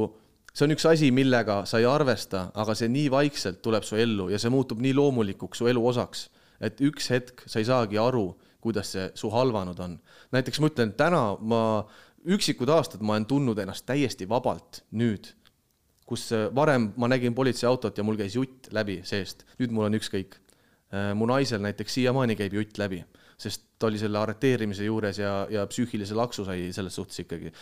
[0.57, 4.31] see on üks asi, millega sa ei arvesta, aga see nii vaikselt tuleb su ellu
[4.33, 6.27] ja see muutub nii loomulikuks su elu osaks,
[6.65, 8.31] et üks hetk sa ei saagi aru,
[8.65, 9.99] kuidas see su halvanud on.
[10.33, 11.61] näiteks ma ütlen, täna ma,
[12.25, 15.29] üksikud aastad ma olen tundnud ennast täiesti vabalt nüüd,
[16.09, 20.01] kus äh, varem ma nägin politseiautot ja mul käis jutt läbi seest, nüüd mul on
[20.01, 20.41] ükskõik.
[20.95, 23.05] Äh, mu naisel näiteks siiamaani käib jutt läbi,
[23.37, 27.53] sest ta oli selle arreteerimise juures ja, ja psüühilise laksu sai selles suhtes ikkagi.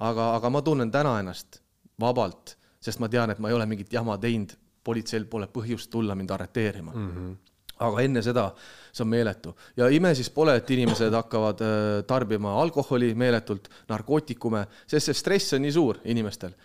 [0.00, 1.60] aga, aga ma tunnen täna ennast
[2.00, 6.14] vabalt, sest ma tean, et ma ei ole mingit jama teinud, politseil pole põhjust tulla
[6.14, 7.12] mind arreteerima mm.
[7.12, 7.36] -hmm
[7.78, 8.48] aga enne seda,
[8.92, 14.64] see on meeletu ja ime siis pole, et inimesed hakkavad äh, tarbima alkoholi meeletult, narkootikume,
[14.86, 16.56] sest see stress on nii suur inimestel.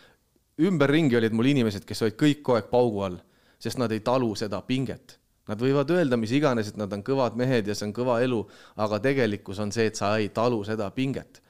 [0.61, 3.19] ümberringi olid mul inimesed, kes olid kõik kogu aeg paugu all,
[3.59, 5.19] sest nad ei talu seda pinget.
[5.49, 8.39] Nad võivad öelda mis iganes, et nad on kõvad mehed ja see on kõva elu,
[8.79, 11.41] aga tegelikkus on see, et sa ei talu seda pinget.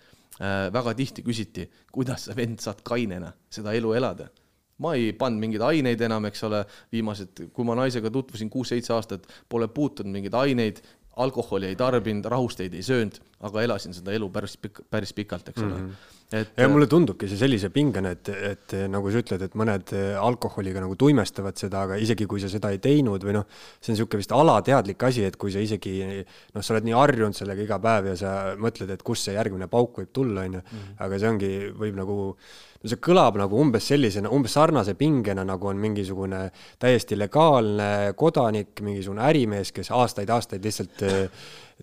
[0.41, 4.29] Äh, väga tihti küsiti, kuidas sa vend saad kainena seda elu elada.
[4.81, 9.27] ma ei pannud mingeid aineid enam, eks ole, viimased, kui ma naisega tutvusin kuus-seitse aastat,
[9.47, 10.81] pole puutunud mingeid aineid,
[11.21, 15.63] alkoholi ei tarbinud, rahusteid ei söönud, aga elasin seda elu päris pikk, päris pikalt, eks
[15.63, 15.87] ole mm.
[15.87, 19.93] -hmm et ja mulle tundubki see sellise pingena, et, et nagu sa ütled, et mõned
[20.17, 23.45] alkoholiga nagu tuimestavad seda, aga isegi kui sa seda ei teinud või noh,
[23.77, 27.37] see on niisugune vist alateadlik asi, et kui sa isegi noh, sa oled nii harjunud
[27.37, 30.63] sellega iga päev ja sa mõtled, et kust see järgmine pauk võib tulla, on ju,
[30.65, 30.93] mhm.
[31.05, 32.17] aga see ongi, võib nagu
[32.83, 36.47] no see kõlab nagu umbes sellisena, umbes sarnase pingena, nagu on mingisugune
[36.81, 41.05] täiesti legaalne kodanik, mingisugune ärimees, kes aastaid-aastaid lihtsalt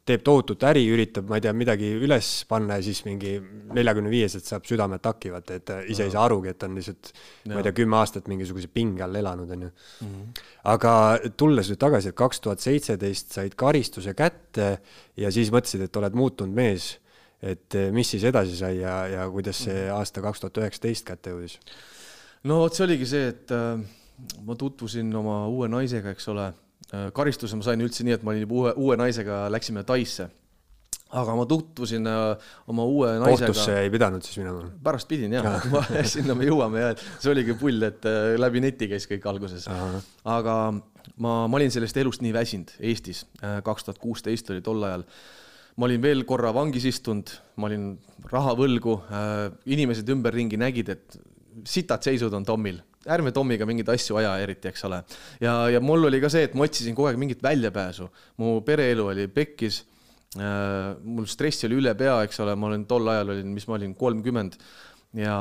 [0.09, 3.35] teeb tohutut äri, üritab, ma ei tea, midagi üles panna ja siis mingi
[3.77, 7.13] neljakümne viieselt saab südameataki, vaata, et ta ise ei saa arugi, et on lihtsalt,
[7.51, 9.71] ma ei tea, kümme aastat mingisuguse pinge all elanud, on ju.
[10.07, 10.25] Mhm.
[10.73, 10.95] aga
[11.41, 14.73] tulles nüüd tagasi, et kaks tuhat seitseteist said karistuse kätte
[15.21, 16.95] ja siis mõtlesid, et oled muutunud mees,
[17.41, 20.01] et eh, mis siis edasi sai ja, ja kuidas see mhm.
[20.01, 21.61] aasta kaks tuhat üheksateist kätte jõudis?
[22.49, 23.85] no vot, see oligi see, et äh,
[24.49, 26.70] ma tutvusin oma uue naisega, eks ole Äh,
[27.15, 30.29] karistuse ma sain üldse nii, et ma olin juba uue, uue naisega, läksime Taisse.
[31.11, 33.51] aga ma tutvusin äh, oma uue naisega.
[33.51, 34.69] kohtusse ei pidanud siis minema?
[34.83, 36.05] pärast pidin jah ja.
[36.15, 39.67] sinna me jõuame ja, see oligi pull, et äh, läbi neti käis kõik alguses.
[39.71, 45.07] aga ma, ma olin sellest elust nii väsinud Eestis, kaks tuhat kuusteist oli tol ajal
[45.79, 47.93] ma olin veel korra vangis istunud, ma olin
[48.31, 48.99] raha võlgu,
[49.71, 51.21] inimesed ümberringi nägid, et
[51.67, 55.01] sitad seisud on Tomil ärme Tommiga mingeid asju aja eriti, eks ole.
[55.41, 58.09] ja, ja mul oli ka see, et ma otsisin kogu aeg mingit väljapääsu.
[58.43, 59.85] mu pereelu oli pekkis
[60.37, 63.79] äh,, mul stress oli üle pea, eks ole, ma olin tol ajal olin, mis ma
[63.79, 64.59] olin, kolmkümmend
[65.17, 65.39] ja,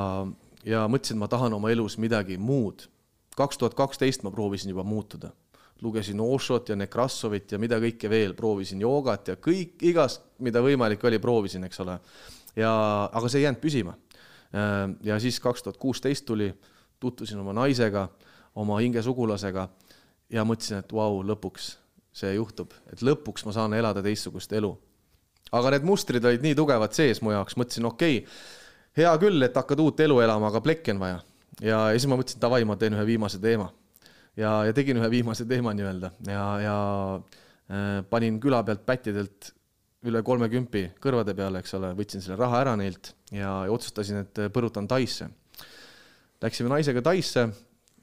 [0.64, 2.88] ja mõtlesin, et ma tahan oma elus midagi muud.
[3.36, 5.32] kaks tuhat kaksteist ma proovisin juba muutuda.
[5.82, 11.04] lugesin Oshot ja Nekrassovit ja mida kõike veel, proovisin joogat ja kõik, igast, mida võimalik
[11.04, 12.00] oli, proovisin, eks ole.
[12.56, 12.72] ja,
[13.12, 13.98] aga see ei jäänud püsima.
[14.56, 16.54] Äh, ja siis kaks tuhat kuusteist tuli
[17.00, 18.08] tutvusin oma naisega,
[18.60, 19.68] oma hingesugulasega
[20.34, 21.74] ja mõtlesin, et vau, lõpuks
[22.20, 24.72] see juhtub, et lõpuks ma saan elada teistsugust elu.
[25.52, 28.40] aga need mustrid olid nii tugevad sees mu jaoks, mõtlesin, okei okay,,
[29.00, 31.20] hea küll, et hakkad uut elu elama, aga plekki on vaja.
[31.62, 33.70] ja, ja siis ma mõtlesin, davai, ma teen ühe viimase teema.
[34.38, 36.76] ja, ja tegin ühe viimase teema nii-öelda ja, ja
[37.16, 39.54] äh, panin küla pealt pättidelt
[40.08, 44.42] üle kolmekümpi kõrvade peale, eks ole, võtsin selle raha ära neilt ja, ja otsustasin, et
[44.56, 45.28] põrutan Taisse
[46.42, 47.50] Läksime naisega Taisse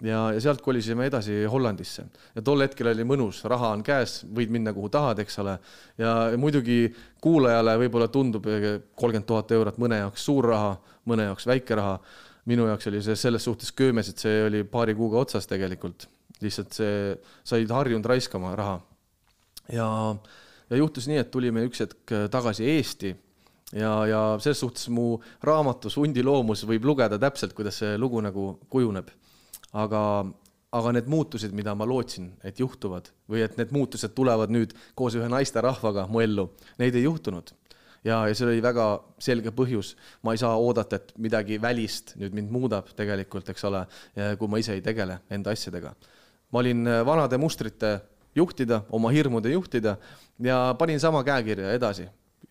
[0.05, 2.05] ja, ja sealt kolisime edasi Hollandisse.
[2.35, 5.57] ja tol hetkel oli mõnus, raha on käes, võid minna kuhu tahad, eks ole.
[5.99, 10.75] ja muidugi kuulajale võib-olla tundub kolmkümmend tuhat eurot mõne jaoks suur raha,
[11.09, 11.99] mõne jaoks väike raha.
[12.47, 16.09] minu jaoks oli see selles suhtes köömes, et see oli paari kuuga otsas tegelikult.
[16.41, 18.81] lihtsalt see, sa olid harjunud raiskama raha.
[19.73, 20.17] ja,
[20.71, 23.17] ja juhtus nii, et tulime üks hetk tagasi Eesti
[23.73, 28.57] ja, ja selles suhtes mu raamatus Hundi loomus võib lugeda täpselt, kuidas see lugu nagu
[28.71, 29.11] kujuneb.
[29.77, 30.01] aga,
[30.73, 35.17] aga need muutused, mida ma lootsin, et juhtuvad või et need muutused tulevad nüüd koos
[35.19, 37.53] ühe naisterahvaga mu ellu, neid ei juhtunud
[38.05, 38.87] ja, ja see oli väga
[39.19, 43.83] selge põhjus, ma ei saa oodata, et midagi välist nüüd mind muudab tegelikult, eks ole,
[44.39, 45.95] kui ma ise ei tegele enda asjadega.
[46.53, 47.99] ma olin vanade mustrite
[48.37, 49.97] juhtida, oma hirmude juhtida
[50.39, 52.07] ja panin sama käekirja edasi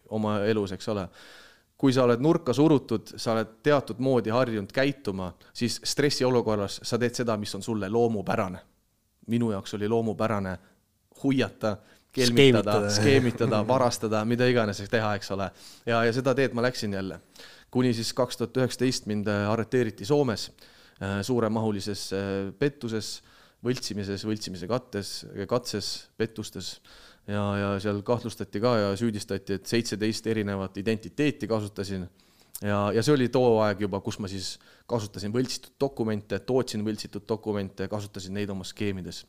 [0.10, 1.08] oma elus, eks ole.
[1.78, 7.18] kui sa oled nurka surutud, sa oled teatud moodi harjunud käituma, siis stressiolukorras sa teed
[7.18, 8.60] seda, mis on sulle loomupärane.
[9.28, 10.58] minu jaoks oli loomupärane
[11.24, 11.78] huiata,
[12.12, 15.50] kelmitada, skeemitada, varastada, mida iganes teha, eks ole.
[15.86, 17.20] ja, ja seda teed ma läksin jälle.
[17.72, 20.52] kuni siis kaks tuhat üheksateist mind arreteeriti Soomes
[21.02, 23.20] äh, suuremahulises äh, pettuses,
[23.65, 26.80] võltsimises, võltsimise kattes, katses, pettustes
[27.28, 32.08] ja, ja seal kahtlustati ka ja süüdistati, et seitseteist erinevat identiteeti kasutasin.
[32.62, 34.56] ja, ja see oli too aeg juba, kus ma siis
[34.88, 39.26] kasutasin võltsitud dokumente, tootsin võltsitud dokumente, kasutasin neid oma skeemides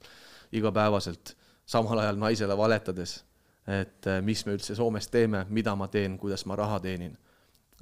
[0.52, 1.34] igapäevaselt,
[1.66, 3.18] samal ajal naisele valetades,
[3.66, 7.16] et eh, mis me üldse Soomes teeme, mida ma teen, kuidas ma raha teenin.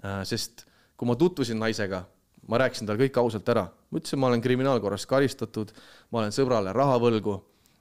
[0.00, 0.64] Eh, sest
[0.96, 2.04] kui ma tutvusin naisega,
[2.48, 5.74] ma rääkisin talle kõik ausalt ära, ma ütlesin, ma olen kriminaalkorras karistatud,
[6.10, 7.36] ma olen sõbrale raha võlgu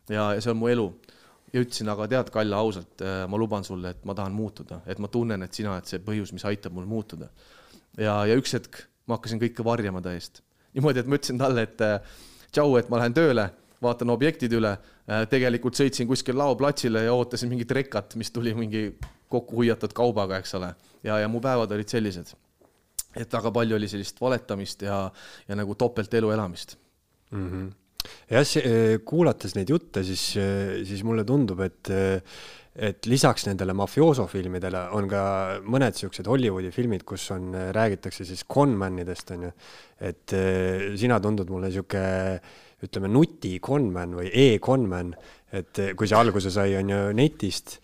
[0.09, 0.89] ja, ja see on mu elu
[1.53, 5.01] ja ütlesin, aga tead, Kalle, ausalt, äh, ma luban sulle, et ma tahan muutuda, et
[5.03, 7.29] ma tunnen, et sina oled see põhjus, mis aitab mul muutuda.
[7.97, 10.41] ja, ja üks hetk ma hakkasin kõike varjama ta eest.
[10.73, 12.15] niimoodi, et ma ütlesin talle, et äh,
[12.51, 13.49] tšau, et ma lähen tööle,
[13.83, 14.71] vaatan objektid üle,
[15.05, 18.87] äh, tegelikult sõitsin kuskil laoplatsile ja ootasin mingit rekat, mis tuli mingi
[19.29, 20.73] kokku huiatud kaubaga, eks ole.
[21.03, 22.33] ja, ja mu päevad olid sellised.
[23.13, 25.11] et väga palju oli sellist valetamist ja,
[25.47, 26.77] ja nagu topeltelu elamist
[27.31, 27.49] mm.
[27.49, 27.71] -hmm
[28.31, 32.19] jah, eh, kuulates neid jutte, siis, eh, siis mulle tundub, et eh,
[32.73, 35.23] et lisaks nendele mafioosofilmidele on ka
[35.61, 39.51] mõned siuksed Hollywoodi filmid, kus on, räägitakse siis conmanidest onju.
[40.01, 40.33] et
[40.97, 42.01] sina tundud mulle sihuke
[42.81, 45.13] ütleme nuti conman või e-conman,
[45.53, 47.77] et kui see alguse sai, on ju netist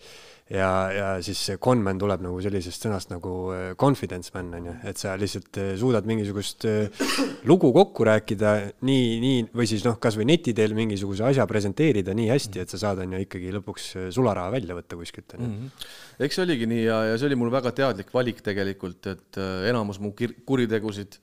[0.50, 4.74] ja, ja siis see conman tuleb nagu sellisest sõnast nagu äh, confidence man on ju,
[4.90, 7.06] et sa lihtsalt äh, suudad mingisugust äh,
[7.48, 8.54] lugu kokku rääkida
[8.86, 12.82] nii, nii või siis noh, kasvõi neti teel mingisuguse asja presenteerida nii hästi, et sa
[12.82, 15.50] saad on ju ikkagi lõpuks sularaha välja võtta kuskilt on ju.
[15.50, 15.88] Mhm.
[16.26, 20.02] eks see oligi nii ja, ja see oli mul väga teadlik valik tegelikult, et enamus
[20.02, 21.20] mu kuritegusid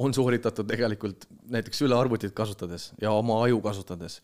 [0.00, 4.20] on sooritatud tegelikult näiteks sülearvutit kasutades ja oma aju kasutades.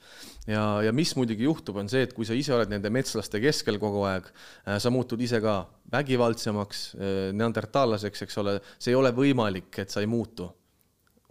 [0.47, 3.81] ja, ja mis muidugi juhtub, on see, et kui sa ise oled nende metslaste keskel
[3.83, 4.29] kogu aeg,
[4.65, 5.59] äh, sa muutud ise ka
[5.93, 10.49] vägivaldsemaks, äh, neandertaallaseks, eks ole, see ei ole võimalik, et sa ei muutu,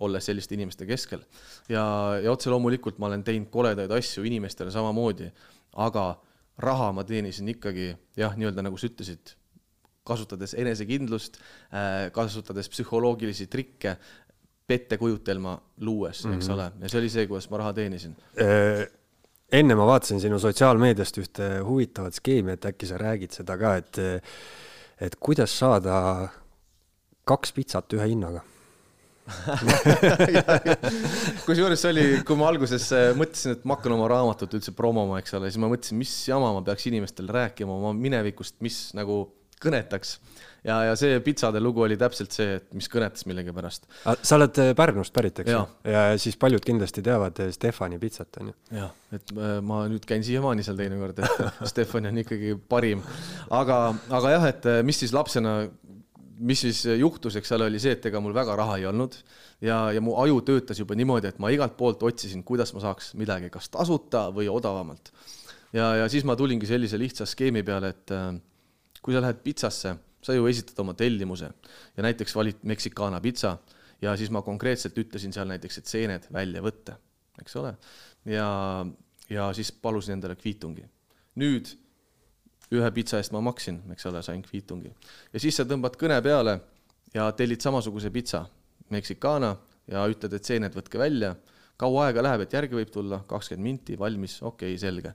[0.06, 1.24] olles selliste inimeste keskel.
[1.72, 1.86] ja,
[2.22, 5.32] ja otse loomulikult ma olen teinud koledaid asju inimestele samamoodi,
[5.88, 6.12] aga
[6.62, 9.36] raha ma teenisin ikkagi jah, nii-öelda nagu sa ütlesid,
[10.06, 11.40] kasutades enesekindlust,
[11.74, 13.96] äh, kasutades psühholoogilisi trikke,
[14.68, 16.36] pettekujutelma luues mm, -hmm.
[16.36, 16.54] eks mhm.
[16.54, 18.16] ole, ja see oli see, kuidas ma raha teenisin.
[18.42, 18.88] Äh,
[19.52, 24.02] enne ma vaatasin sinu sotsiaalmeediast ühte huvitavat skeemi, et äkki sa räägid seda ka, et,
[25.02, 25.96] et kuidas saada
[27.26, 28.42] kaks pitsat ühe hinnaga
[31.48, 35.18] kusjuures see oli, kui ma alguses äh, mõtlesin, et ma hakkan oma raamatut üldse promoma,
[35.22, 39.16] eks ole, siis ma mõtlesin, mis jama ma peaks inimestele rääkima oma minevikust, mis nagu
[39.64, 40.10] kõnetaks
[40.66, 43.88] ja, ja see pitsade lugu oli täpselt see, et mis kõnetas millegipärast.
[44.04, 45.62] sa oled äh, Pärnust pärit, eks ju?
[45.92, 48.56] ja siis paljud kindlasti teavad äh, Stefani pitsat, on ju?
[48.80, 53.04] jah, et äh, ma nüüd käin siiamaani seal teinekord, et Stefani on ikkagi parim.
[53.54, 55.62] aga, aga jah, et mis siis lapsena
[56.36, 59.14] mis siis juhtus, eks seal oli see, et ega mul väga raha ei olnud
[59.64, 63.14] ja, ja mu aju töötas juba niimoodi, et ma igalt poolt otsisin, kuidas ma saaks
[63.20, 65.14] midagi kas tasuta või odavamalt.
[65.72, 68.18] ja, ja siis ma tulingi sellise lihtsa skeemi peale, et
[69.06, 69.94] kui sa lähed pitsasse
[70.26, 71.52] sa ju esitad oma tellimuse
[71.98, 73.58] ja näiteks valid Mexicana pitsa
[74.02, 76.98] ja siis ma konkreetselt ütlesin seal näiteks, et seened välja võtta,
[77.42, 77.76] eks ole.
[78.30, 78.50] ja,
[79.30, 80.86] ja siis palusin endale kviitungi.
[81.36, 81.72] nüüd
[82.74, 84.92] ühe pitsa eest ma maksin, eks ole, sain kviitungi.
[85.34, 86.60] ja siis sa tõmbad kõne peale
[87.14, 88.46] ja tellid samasuguse pitsa,
[88.90, 89.56] Mexicana,
[89.90, 91.36] ja ütled, et seened võtke välja
[91.80, 95.12] kaua aega läheb, et järgi võib tulla, kakskümmend minti, valmis, okei okay,, selge.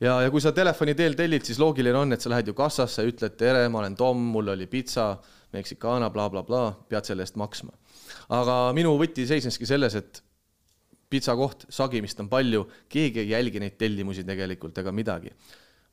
[0.00, 3.04] ja, ja kui sa telefoni teel tellid, siis loogiline on, et sa lähed ju kassasse,
[3.08, 5.14] ütled tere, ma olen Tom, mul oli pitsa,
[5.52, 7.72] Mexicana bla, bla, blablabla, pead selle eest maksma.
[8.32, 10.22] aga minu võti seisneski selles, et
[11.12, 15.32] pitsa koht, sagimist on palju, keegi ei jälgi neid tellimusi tegelikult ega midagi.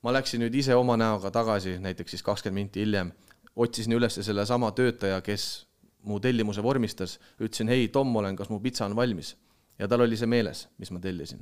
[0.04, 3.12] ma läksin nüüd ise oma näoga tagasi, näiteks siis kakskümmend minti hiljem,
[3.56, 5.66] otsisin üles sellesama töötaja, kes
[6.08, 9.36] mu tellimuse vormistas, ütlesin, hei, Tom olen, kas mu pitsa on valmis
[9.80, 11.42] ja tal oli see meeles, mis ma tellisin.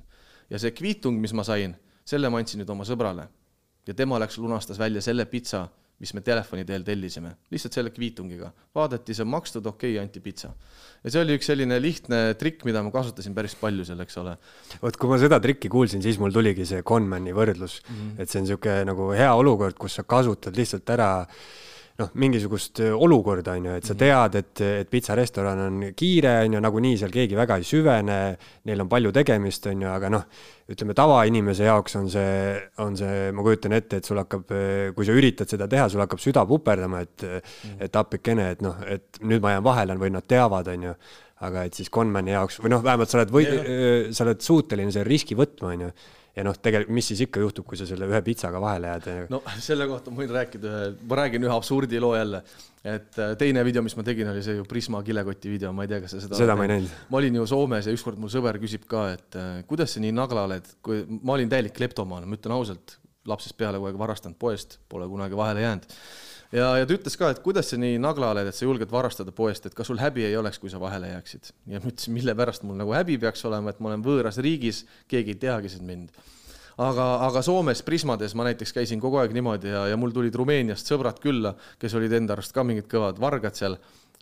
[0.50, 1.76] ja see kviitung, mis ma sain,
[2.08, 3.28] selle ma andsin nüüd oma sõbrale.
[3.88, 8.52] ja tema läks lunastas välja selle pitsa, mis me telefoni teel tellisime, lihtsalt selle kviitungiga.
[8.76, 10.54] vaadati, see on makstud, okei okay,, anti pitsa.
[11.04, 14.38] ja see oli üks selline lihtne trikk, mida ma kasutasin päris palju seal, eks ole.
[14.82, 18.20] vot kui ma seda trikki kuulsin, siis mul tuligi see Conmani võrdlus mm, -hmm.
[18.22, 21.42] et see on niisugune nagu hea olukord, kus sa kasutad lihtsalt ära äh,
[21.98, 24.02] noh, mingisugust äh, olukorda, on ju, et sa mhm.
[24.02, 28.18] tead, et, et pitsarestoran on kiire, on ju, nagunii seal keegi väga ei süvene,
[28.70, 30.26] neil on palju tegemist, on ju, aga noh,
[30.72, 35.08] ütleme tavainimese jaoks on see, on see, ma kujutan ette, et sul hakkab, äh, kui
[35.08, 39.22] sa üritad seda teha, sul hakkab süda puperdama, et mm., et appikene, et noh, et
[39.26, 41.00] nüüd ma jään vahele või nad teavad, on ju.
[41.46, 44.08] aga et siis Conmani jaoks või noh, vähemalt sa oled või yeah.
[44.10, 45.90] sa oled suuteline selle riski võtma, on ju
[46.38, 49.30] ja noh, tegelikult, mis siis ikka juhtub, kui sa selle ühe pitsaga vahele jääd?
[49.34, 52.44] no selle kohta ma võin rääkida ühe, ma räägin ühe absurdiloo jälle.
[52.84, 55.92] et äh, teine video, mis ma tegin, oli see ju Prisma kilekoti video, ma ei
[55.94, 56.94] tea, kas sa seda seda ma ei näinud.
[57.10, 60.14] ma olin ju Soomes ja ükskord mul sõber küsib ka, et äh, kuidas sa nii
[60.16, 64.40] nagla oled, kui ma olin täielik kleptomaan, ma ütlen ausalt, lapsest peale kogu aeg varastanud
[64.40, 65.94] poest, pole kunagi vahele jäänud
[66.52, 69.34] ja, ja ta ütles ka, et kuidas sa nii nagla oled, et sa julged varastada
[69.36, 71.52] poest, et kas sul häbi ei oleks, kui sa vahele jääksid.
[71.74, 74.86] ja ma ütlesin, mille pärast mul nagu häbi peaks olema, et ma olen võõras riigis,
[75.08, 76.14] keegi ei teagi siin mind
[76.78, 80.90] aga, aga Soomes Prismades ma näiteks käisin kogu aeg niimoodi ja, ja mul tulid Rumeeniast
[80.90, 83.80] sõbrad külla, kes olid enda arust ka mingid kõvad vargad seal,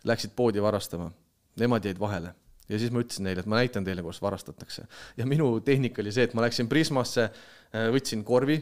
[0.08, 1.12] läksid poodi varastama.
[1.60, 2.34] Nemad jäid vahele
[2.70, 4.88] ja siis ma ütlesin neile, et ma näitan teile, kuidas varastatakse.
[5.18, 7.30] ja minu tehnika oli see, et ma läksin Prismasse,
[7.94, 8.58] võtsin korvi,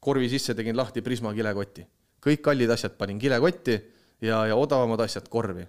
[0.00, 1.86] korvi sisse tegin lahti Prisma kilekoti.
[2.26, 3.76] Kõik kallid asjad panin kilekotti
[4.24, 5.66] ja, ja odavamad asjad korvi.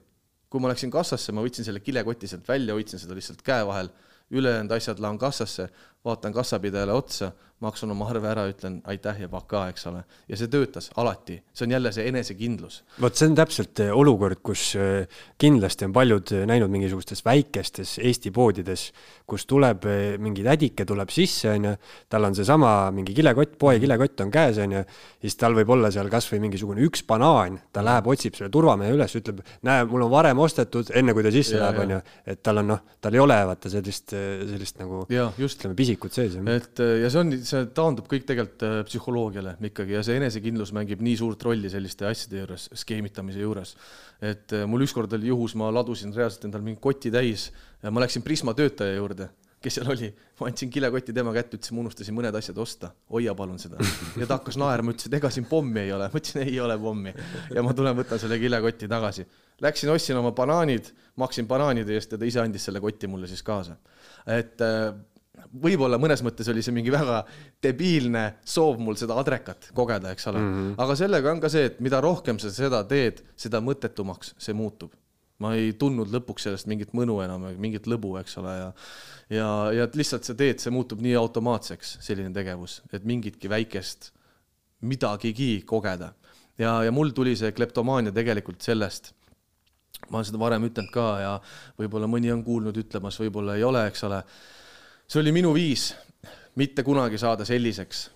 [0.47, 3.89] kui ma läksin kassasse, ma võtsin selle kilekoti sealt välja, hoidsin seda lihtsalt käe vahel,
[4.31, 5.67] ülejäänud asjad laon kassasse,
[6.07, 7.31] vaatan kassapidajale otsa
[7.63, 10.03] maksan oma arve ära, ütlen aitäh ja pakaa, eks ole.
[10.29, 12.83] ja see töötas alati, see on jälle see enesekindlus.
[13.01, 15.07] vot see on täpselt eh, olukord, kus eh,
[15.41, 18.91] kindlasti on paljud eh, näinud mingisugustes väikestes Eesti poodides,
[19.25, 19.87] kus tuleb
[20.21, 21.73] mingi tädike tuleb sisse, onju,
[22.09, 24.83] tal on seesama mingi kilekott, poe kilekott on käes, onju,
[25.25, 29.17] siis tal võib olla seal kasvõi mingisugune üks banaan, ta läheb, otsib selle turvamehe üles,
[29.17, 31.99] ütleb, näe, mul on varem ostetud, enne kui ta sisse ja, läheb, onju,
[32.35, 35.57] et tal on noh, tal ei ole vaata sellist, sellist nagu ja, just.
[35.57, 36.35] ütleme, pisikut sees.
[36.37, 41.01] et ja see on see taandub kõik tegelikult äh, psühholoogiale ikkagi ja see enesekindlus mängib
[41.05, 43.75] nii suurt rolli selliste asjade juures, skeemitamise juures.
[44.21, 47.51] et äh, mul ükskord oli juhus, ma ladusin reaalselt endal mingi koti täis
[47.83, 49.29] ja ma läksin Prisma töötaja juurde,
[49.63, 53.33] kes seal oli, ma andsin kilekoti tema kätte, ütlesin, ma unustasin mõned asjad osta, hoia
[53.37, 53.81] palun seda.
[54.19, 56.77] ja ta hakkas naerma, ütles, et ega siin pommi ei ole, ma ütlesin, ei ole
[56.81, 57.13] pommi.
[57.55, 59.25] ja ma tulen, võtan selle kilekoti tagasi.
[59.65, 63.41] Läksin, ostsin oma banaanid, maksin banaanide eest ja ta ise andis selle koti mulle siis
[63.45, 63.77] kaasa.
[64.29, 64.61] et
[65.63, 67.21] võib-olla mõnes mõttes oli see mingi väga
[67.63, 70.53] debiilne soov mul seda adrekat kogeda, eks ole mm.
[70.53, 70.77] -hmm.
[70.83, 74.93] aga sellega on ka see, et mida rohkem sa seda teed, seda mõttetumaks see muutub.
[75.37, 78.71] ma ei tundnud lõpuks sellest mingit mõnu enam, mingit lõbu, eks ole, ja
[79.29, 84.11] ja, ja lihtsalt sa teed, see muutub nii automaatseks, selline tegevus, et mingitki väikest
[84.81, 86.13] midagigi kogeda.
[86.57, 89.13] ja, ja mul tuli see kleptomaania tegelikult sellest
[90.09, 91.31] ma olen seda varem ütelnud ka ja
[91.79, 94.21] võib-olla mõni on kuulnud ütlemas, võib-olla ei ole, eks ole
[95.07, 95.91] see oli minu viis
[96.57, 98.07] mitte kunagi saada selliseks,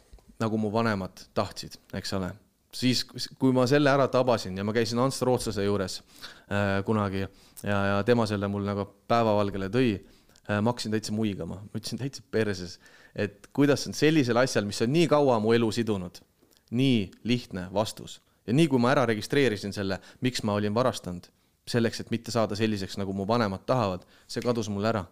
[0.42, 2.32] nagu mu vanemad tahtsid, eks ole.
[2.74, 3.04] siis,
[3.40, 7.30] kui ma selle ära tabasin ja ma käisin Ants Rootslase juures äh, kunagi ja,
[7.68, 12.24] ja tema selle mul nagu päevavalgele tõi äh,, ma hakkasin täitsa muigama, ma ütlesin täitsa
[12.32, 12.80] perses,
[13.16, 16.24] et kuidas on sellisel asjal, mis on nii kaua mu elu sidunud,
[16.72, 18.22] nii lihtne vastus.
[18.48, 21.28] ja nii kui ma ära registreerisin selle, miks ma olin varastanud,
[21.68, 25.06] selleks, et mitte saada selliseks, nagu mu vanemad tahavad, see kadus mul ära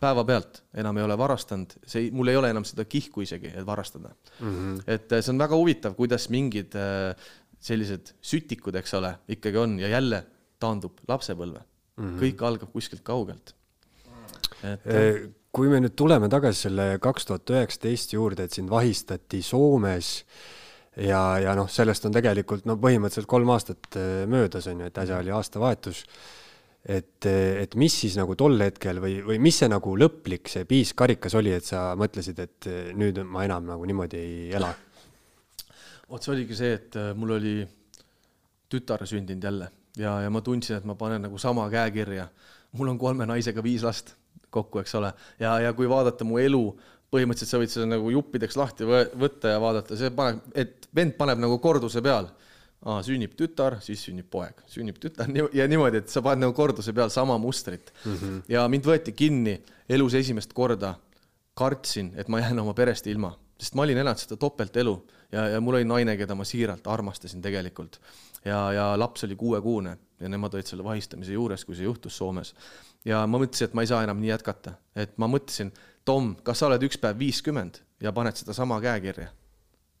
[0.00, 4.10] päevapealt enam ei ole varastanud, see, mul ei ole enam seda kihku isegi, et varastada
[4.10, 4.50] mm.
[4.50, 4.82] -hmm.
[4.86, 7.14] et äh, see on väga huvitav, kuidas mingid äh,
[7.60, 10.24] sellised sütikud, eks ole, ikkagi on ja jälle
[10.60, 12.06] taandub lapsepõlve mm.
[12.06, 12.22] -hmm.
[12.22, 13.54] kõik algab kuskilt kaugelt.
[14.62, 19.42] et äh, kui me nüüd tuleme tagasi selle kaks tuhat üheksateist juurde, et sind vahistati
[19.42, 20.24] Soomes
[20.96, 25.18] ja, ja noh, sellest on tegelikult no põhimõtteliselt kolm aastat möödas, on ju, et äsja
[25.18, 26.04] oli aastavahetus
[26.84, 31.36] et, et mis siis nagu tol hetkel või, või mis see nagu lõplik, see piiskarikas
[31.36, 34.72] oli, et sa mõtlesid, et nüüd ma enam nagu niimoodi ei ela?
[36.10, 37.58] vot see oligi see, et äh, mul oli
[38.70, 42.28] tütar sündinud jälle ja, ja ma tundsin, et ma panen nagu sama käekirja.
[42.72, 44.14] mul on kolme naisega viis last
[44.50, 46.62] kokku, eks ole, ja, ja kui vaadata mu elu,
[47.10, 51.42] põhimõtteliselt sa võid seda nagu juppideks lahti võtta ja vaadata, see paneb, et vend paneb
[51.42, 52.30] nagu korduse peal
[52.86, 56.94] aa, sünnib tütar, siis sünnib poeg, sünnib tütar ja niimoodi, et sa paned nagu korduse
[56.96, 58.14] peal sama mustrit mm.
[58.14, 58.42] -hmm.
[58.48, 60.94] ja mind võeti kinni elus esimest korda.
[61.54, 64.94] kartsin, et ma jään oma perest ilma, sest ma olin elanud seda topeltelu
[65.32, 68.00] ja, ja mul oli naine, keda ma siiralt armastasin tegelikult.
[68.44, 72.54] ja, ja laps oli kuuekuune ja nemad olid selle vahistamise juures, kui see juhtus Soomes.
[73.04, 75.72] ja ma mõtlesin, et ma ei saa enam nii jätkata, et ma mõtlesin,
[76.04, 79.28] Tom, kas sa oled üks päev viiskümmend ja paned sedasama käekirja?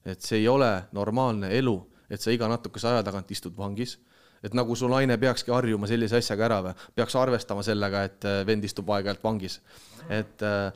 [0.04, 1.76] et see ei ole normaalne elu
[2.10, 3.98] et sa iga natukese aja tagant istud vangis
[4.42, 8.40] et nagu su naine peakski harjuma sellise asjaga ära või, peaks arvestama sellega, et äh,
[8.48, 9.60] vend istub aeg-ajalt vangis.
[10.08, 10.72] et äh,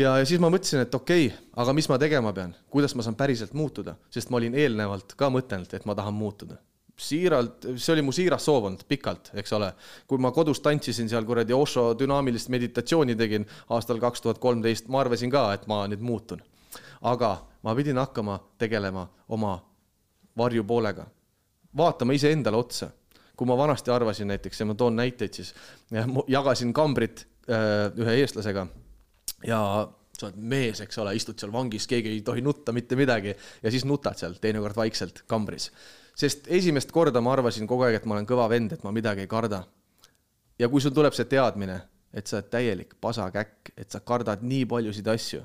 [0.00, 3.04] ja, ja siis ma mõtlesin, et okei okay,, aga mis ma tegema pean, kuidas ma
[3.04, 6.58] saan päriselt muutuda, sest ma olin eelnevalt ka mõtelnud, et ma tahan muutuda
[7.02, 9.72] siiralt, see oli mu siiras soov olnud pikalt, eks ole.
[10.06, 15.00] kui ma kodus tantsisin seal kuradi Osho dünaamilist meditatsiooni tegin aastal kaks tuhat kolmteist, ma
[15.00, 16.42] arvasin ka, et ma nüüd muutun.
[17.02, 19.56] aga ma pidin hakkama tegelema oma
[20.38, 21.06] varjupoolega,
[21.76, 22.90] vaatama iseendale otsa
[23.36, 25.54] kui ma vanasti arvasin näiteks ja ma toon näiteid siis,
[26.28, 28.66] jagasin kambrit äh, ühe eestlasega
[29.46, 29.58] ja
[30.18, 33.72] sa oled mees, eks ole, istud seal vangis, keegi ei tohi nutta mitte midagi ja
[33.72, 35.70] siis nutad seal teinekord vaikselt kambris.
[36.14, 39.24] sest esimest korda ma arvasin kogu aeg, et ma olen kõva vend, et ma midagi
[39.24, 39.64] ei karda.
[40.58, 41.80] ja kui sul tuleb see teadmine,
[42.12, 45.42] et sa oled täielik pasakäkk, et sa kardad nii paljusid asju,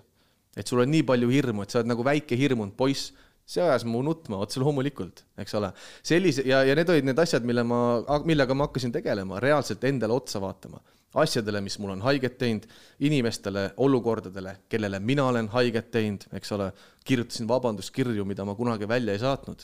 [0.57, 3.13] et sul on nii palju hirmu, et sa oled nagu väike hirmunud poiss
[3.47, 5.71] see ajas mu nutma, otse loomulikult, eks ole.
[6.05, 7.79] sellise ja, ja need olid need asjad, mille ma,
[8.27, 10.81] millega ma hakkasin tegelema, reaalselt endale otsa vaatama.
[11.17, 12.67] asjadele, mis mul on haiget teinud,
[13.07, 16.71] inimestele, olukordadele, kellele mina olen haiget teinud, eks ole.
[17.07, 19.63] kirjutasin vabanduskirju, mida ma kunagi välja ei saatnud.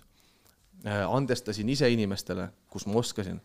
[0.87, 3.41] Äh, andestasin ise inimestele, kus ma oskasin.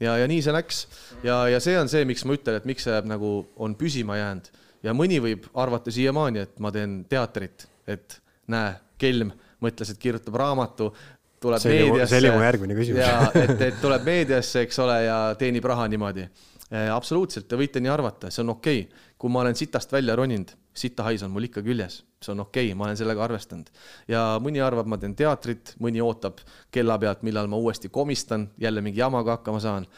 [0.00, 0.86] ja, ja nii see läks.
[1.22, 4.54] ja, ja see on see, miks ma ütlen, et miks see nagu on püsima jäänud.
[4.86, 9.34] ja mõni võib arvata siiamaani, et ma teen teatrit, et näe, kelm
[9.64, 10.90] mõtles, et kirjutab raamatu,
[11.40, 12.12] tuleb see meediasse.
[12.12, 13.02] see oli mu järgmine küsimus.
[13.02, 16.26] ja et, et tuleb meediasse, eks ole, ja teenib raha niimoodi.
[16.70, 19.06] Äh, absoluutselt, te võite nii arvata, see on okei okay..
[19.20, 22.78] kui ma olen sitast välja roninud, sitahais on mul ikka küljes, see on okei okay,,
[22.78, 23.72] ma olen sellega arvestanud.
[24.08, 26.38] ja mõni arvab, ma teen teatrit, mõni ootab
[26.70, 29.88] kella pealt, millal ma uuesti komistan, jälle mingi jamaga hakkama saan.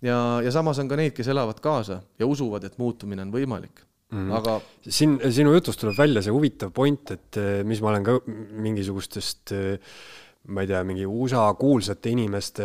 [0.00, 3.84] ja, ja samas on ka neid, kes elavad kaasa ja usuvad, et muutumine on võimalik
[4.12, 8.04] Mm aga siin sinu jutust tuleb välja see huvitav point, et eh, mis ma olen
[8.04, 9.94] ka mingisugustest äh,
[10.48, 12.64] ma ei tea, mingi USA kuulsate inimeste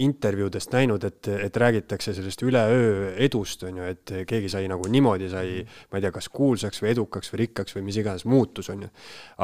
[0.00, 5.28] intervjuudest näinud, et, et räägitakse sellest üleöö edust, on ju, et keegi sai nagu niimoodi,
[5.28, 5.58] sai,
[5.92, 8.88] ma ei tea, kas kuulsaks või edukaks või rikkaks või mis iganes muutus, on ju.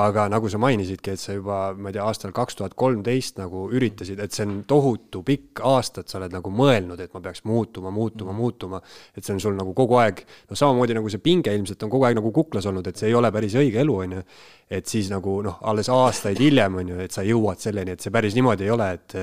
[0.00, 3.66] aga nagu sa mainisidki, et sa juba, ma ei tea, aastal kaks tuhat kolmteist nagu
[3.68, 7.92] üritasid, et see on tohutu pikk aastad, sa oled nagu mõelnud, et ma peaks muutuma,
[7.92, 8.80] muutuma mm., muutuma.
[9.12, 12.08] et see on sul nagu kogu aeg, noh, samamoodi nagu see pinge ilmselt on kogu
[12.08, 14.28] aeg nagu kuklas olnud, et see ei ole päris õige elu, on ju
[14.70, 18.12] et siis nagu noh, alles aastaid hiljem on ju, et sa jõuad selleni, et see
[18.14, 19.16] päris niimoodi ei ole, et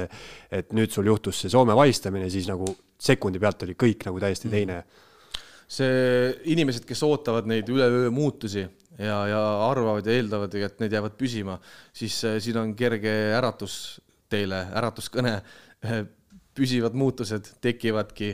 [0.60, 2.68] et nüüd sul juhtus see Soome vahistamine, siis nagu
[3.02, 4.54] sekundi pealt oli kõik nagu täiesti mm.
[4.58, 4.84] teine.
[5.72, 8.66] see, inimesed, kes ootavad neid üleöö muutusi
[8.99, 11.56] ja, ja arvavad ja eeldavad, et need jäävad püsima,
[11.95, 15.39] siis äh, siin on kerge äratus teile, äratuskõne.
[16.52, 18.34] püsivad muutused tekivadki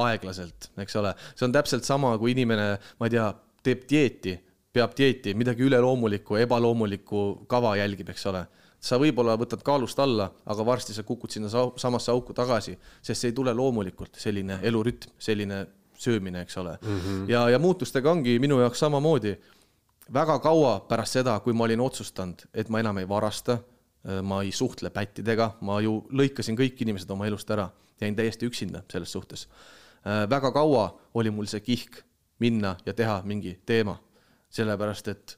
[0.00, 3.26] aeglaselt, eks ole, see on täpselt sama, kui inimene, ma ei tea,
[3.60, 4.32] teeb dieeti
[4.72, 8.46] peab dieeti, midagi üleloomulikku, ebaloomulikku kava jälgib, eks ole.
[8.82, 13.30] Sa võib-olla võtad kaalust alla, aga varsti sa kukud sinna samasse auku tagasi, sest see
[13.30, 15.64] ei tule loomulikult, selline elurütm, selline
[16.02, 16.98] söömine, eks ole mm.
[16.98, 17.30] -hmm.
[17.30, 19.36] ja, ja muutustega ongi minu jaoks samamoodi.
[20.12, 24.42] väga kaua pärast seda, kui ma olin otsustanud, et ma enam ei varasta, äh, ma
[24.42, 27.70] ei suhtle pättidega, ma ju lõikasin kõik inimesed oma elust ära,
[28.00, 29.48] jäin täiesti üksinda selles suhtes.
[30.06, 32.02] Äh, väga kaua oli mul see kihk
[32.38, 33.98] minna ja teha mingi teema
[34.52, 35.36] sellepärast et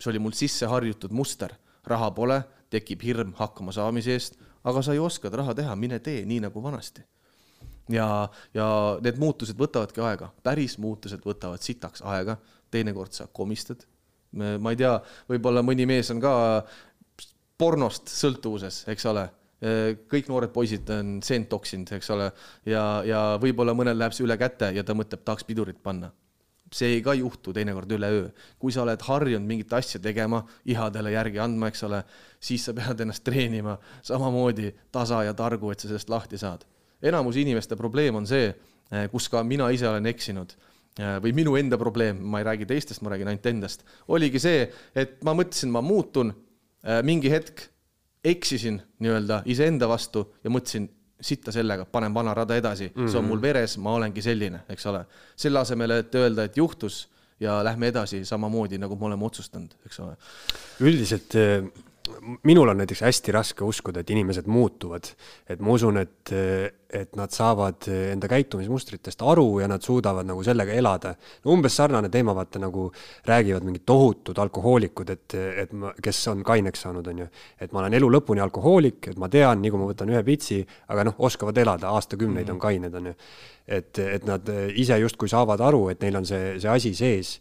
[0.00, 1.52] see oli mul sisse harjutud muster,
[1.86, 6.24] raha pole, tekib hirm hakkama saamise eest, aga sa ju oskad raha teha, mine tee
[6.28, 7.02] nii nagu vanasti.
[7.90, 8.66] ja, ja
[9.02, 12.36] need muutused võtavadki aega, päris muutused võtavad sitaks aega,
[12.70, 13.82] teinekord sa komistad.
[14.32, 14.94] ma ei tea,
[15.28, 16.32] võib-olla mõni mees on ka
[17.58, 19.28] pornost sõltuvuses, eks ole
[20.08, 22.30] kõik noored poisid on sent toksinud, eks ole,
[22.64, 26.08] ja, ja võib-olla mõnel läheb see üle käte ja ta mõtleb, tahaks pidurit panna
[26.70, 28.28] see ei ka juhtu teinekord üleöö.
[28.58, 32.02] kui sa oled harjunud mingit asja tegema, ihadele järgi andma, eks ole,
[32.40, 36.64] siis sa pead ennast treenima samamoodi tasa ja targu, et sa sellest lahti saad.
[37.02, 38.54] enamus inimeste probleem on see,
[38.92, 40.52] eh, kus ka mina ise olen eksinud
[40.98, 44.70] eh, või minu enda probleem, ma ei räägi teistest, ma räägin ainult endast, oligi see,
[44.94, 46.34] et ma mõtlesin, ma muutun,
[46.84, 47.66] eh, mingi hetk
[48.24, 50.88] eksisin nii-öelda iseenda vastu ja mõtlesin,
[51.20, 53.10] sitta sellega, panen vana rada edasi mm, -hmm.
[53.10, 53.42] see on mul mhm.
[53.42, 55.04] veres, ma olengi selline, eks ole.
[55.36, 57.08] selle asemel, et öelda, et juhtus
[57.40, 60.16] ja lähme edasi samamoodi, nagu me oleme otsustanud, eks ole.
[60.80, 61.36] üldiselt
[62.42, 65.04] minul on näiteks hästi raske uskuda, et inimesed muutuvad.
[65.48, 66.32] et ma usun, et,
[66.90, 71.14] et nad saavad enda käitumismustritest aru ja nad suudavad nagu sellega elada.
[71.44, 72.90] no umbes sarnane teema, vaata nagu
[73.26, 75.34] räägivad mingid tohutud alkohoolikud, et,
[75.64, 77.28] et ma, kes on kaineks saanud, on ju.
[77.60, 80.60] et ma olen elu lõpuni alkohoolik, et ma tean, nii kui ma võtan ühe pitsi,
[80.88, 82.54] aga noh, oskavad elada, aastakümneid mm -hmm.
[82.54, 83.14] on kained, on ju.
[83.66, 87.40] et, et nad ise justkui saavad aru, et neil on see, see asi sees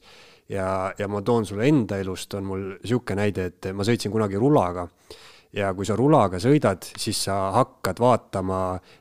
[0.49, 4.39] ja, ja ma toon sulle enda elust, on mul niisugune näide, et ma sõitsin kunagi
[4.39, 4.87] rulaga
[5.53, 8.59] ja kui sa rulaga sõidad, siis sa hakkad vaatama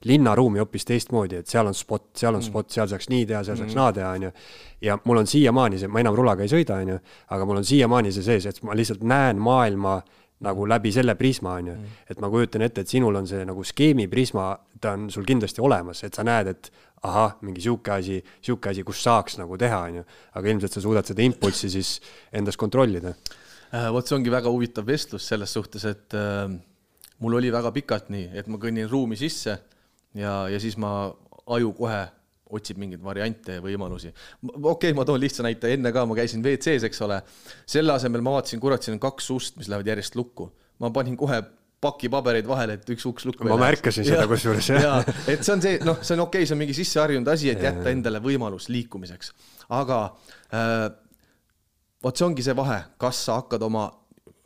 [0.08, 3.58] linnaruumi hoopis teistmoodi, et seal on spot, seal on spot, seal saaks nii teha, seal
[3.60, 4.30] saaks naa teha, on ju.
[4.88, 7.00] ja mul on siiamaani see, ma enam rulaga ei sõida, on ju,
[7.36, 9.98] aga mul on siiamaani see sees, et ma lihtsalt näen maailma
[10.46, 11.76] nagu läbi selle prisma, on ju.
[12.08, 15.60] et ma kujutan ette, et sinul on see nagu skeemi prisma, ta on sul kindlasti
[15.60, 16.72] olemas, et sa näed, et
[17.02, 20.06] ahah, mingi sihuke asi, sihuke asi, kus saaks nagu teha, on ju.
[20.34, 21.98] aga ilmselt sa suudad seda impulssi siis
[22.32, 23.14] endas kontrollida
[23.68, 26.46] Äh, vot see ongi väga huvitav vestlus selles suhtes, et äh,
[27.20, 29.58] mul oli väga pikalt nii, et ma kõnnin ruumi sisse
[30.16, 31.10] ja, ja siis ma,
[31.52, 31.98] aju kohe
[32.56, 34.08] otsib mingeid variante ja võimalusi.
[34.08, 37.20] okei okay,, ma toon lihtsa näite, enne ka ma käisin WC-s, eks ole.
[37.68, 40.48] selle asemel ma vaatasin, kurat, siin on kaks ust, mis lähevad järjest lukku.
[40.80, 41.42] ma panin kohe
[41.80, 45.04] paki pabereid vahele, et üks uks lukku ma märkasin seda kusjuures, jah.
[45.30, 47.62] et see on see, noh, see on okei okay,, see on mingi sisseharjunud asi, et
[47.62, 49.32] jätta endale võimalus liikumiseks.
[49.78, 50.00] aga
[50.50, 50.88] äh,
[52.04, 53.86] vot see ongi see vahe, kas sa hakkad oma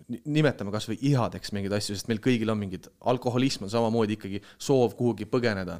[0.09, 4.97] nimetame kasvõi ihadeks mingeid asju, sest meil kõigil on mingid, alkoholism on samamoodi ikkagi soov
[4.99, 5.79] kuhugi põgeneda.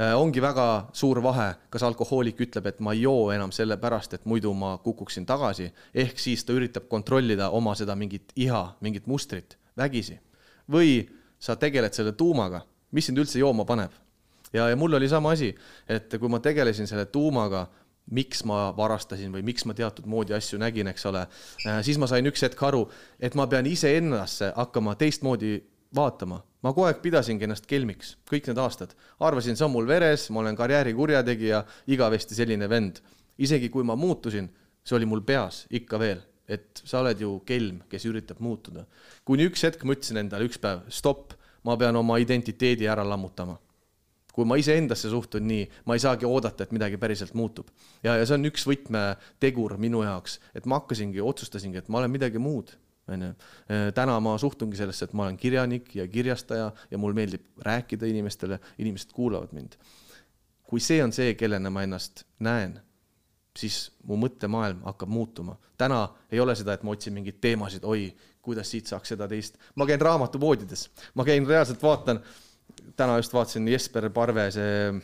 [0.00, 0.66] Äh, ongi väga
[0.96, 5.26] suur vahe, kas alkohoolik ütleb, et ma ei joo enam sellepärast, et muidu ma kukuksin
[5.28, 10.16] tagasi, ehk siis ta üritab kontrollida oma seda mingit iha, mingit mustrit vägisi.
[10.70, 11.02] Või
[11.40, 12.62] sa tegeled selle tuumaga,
[12.92, 13.92] mis sind üldse jooma paneb.
[14.52, 15.54] ja, ja mul oli sama asi,
[15.88, 17.68] et kui ma tegelesin selle tuumaga
[18.10, 21.26] miks ma varastasin või miks ma teatud moodi asju nägin, eks ole,
[21.66, 22.84] äh, siis ma sain üks hetk aru,
[23.20, 25.60] et ma pean iseendasse hakkama teistmoodi
[25.94, 26.42] vaatama.
[26.62, 28.94] ma kogu aeg pidasingi ennast kelmiks, kõik need aastad.
[29.20, 33.00] arvasin, see on mul veres, ma olen karjäärikurjategija, igavesti selline vend.
[33.38, 34.50] isegi kui ma muutusin,
[34.84, 36.20] see oli mul peas ikka veel,
[36.50, 38.86] et sa oled ju kelm, kes üritab muutuda.
[39.24, 43.58] kuni üks hetk ma ütlesin endale üks päev, stopp, ma pean oma identiteedi ära lammutama
[44.34, 47.68] kui ma iseendasse suhtun nii, ma ei saagi oodata, et midagi päriselt muutub.
[48.02, 52.14] ja, ja see on üks võtmetegur minu jaoks, et ma hakkasingi, otsustasingi, et ma olen
[52.14, 52.72] midagi muud,
[53.10, 53.32] onju.
[53.96, 58.60] täna ma suhtungi sellesse, et ma olen kirjanik ja kirjastaja ja mul meeldib rääkida inimestele,
[58.78, 59.76] inimesed kuulavad mind.
[60.70, 62.78] kui see on see, kellena ma ennast näen,
[63.60, 65.56] siis mu mõttemaailm hakkab muutuma.
[65.78, 68.10] täna ei ole seda, et ma otsin mingeid teemasid, oi,
[68.42, 69.58] kuidas siit saaks seda teist.
[69.74, 72.22] ma käin raamatupoodides, ma käin reaalselt vaatan
[72.96, 74.94] täna just vaatasin Jesper Parve, see,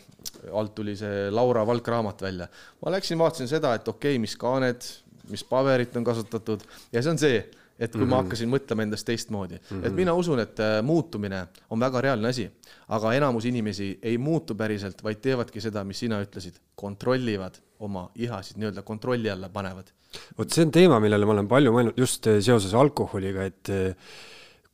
[0.52, 2.48] alt tuli see Laura Valk raamat välja.
[2.84, 4.88] ma läksin, vaatasin seda, et okei okay,, mis kaaned,
[5.30, 7.38] mis paberit on kasutatud ja see on see,
[7.78, 8.10] et kui mm -hmm.
[8.10, 8.24] ma mhm.
[8.24, 9.86] hakkasin mõtlema endast teistmoodi mm, -hmm.
[9.86, 12.50] et mina usun, et äh, muutumine on väga reaalne asi,
[12.88, 17.54] aga enamus inimesi ei muutu päriselt, vaid teevadki seda, mis sina ütlesid, kontrollivad
[17.84, 19.92] oma ihasid nii-öelda kontrolli alla panevad.
[20.38, 24.14] vot see on teema, millele ma olen palju mõelnud just äh, seoses alkoholiga, et äh,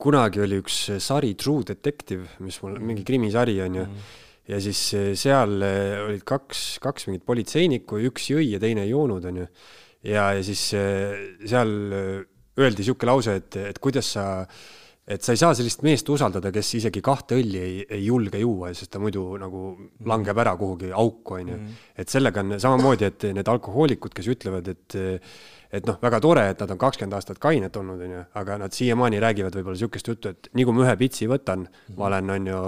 [0.03, 2.92] kunagi oli üks sari True Detective, mis mul, mhm.
[2.92, 4.12] mingi krimisari on ju mm.,
[4.50, 8.92] ja siis eh, seal eh, olid kaks, kaks mingit politseinikku, üks jõi ja teine ei
[8.92, 9.48] joonud, on ju.
[10.09, 14.26] ja, ja siis eh, seal öeldi niisugune lause, et, et kuidas sa,
[15.07, 18.70] et sa ei saa sellist meest usaldada, kes isegi kahte õlli ei, ei julge juua,
[18.76, 19.88] sest ta muidu nagu mhm.
[20.07, 21.57] langeb ära kuhugi auku, on ju.
[21.57, 21.80] Mhm.
[21.96, 24.98] et sellega on samamoodi, et need alkohoolikud, kes ütlevad, et
[25.72, 28.74] et noh, väga tore, et nad on kakskümmend aastat kained olnud, on ju, aga nad
[28.76, 31.96] siiamaani räägivad võib-olla niisugust juttu, et nii kui ma ühe pitsi võtan -hmm.
[31.96, 32.61] ma olen, on ju,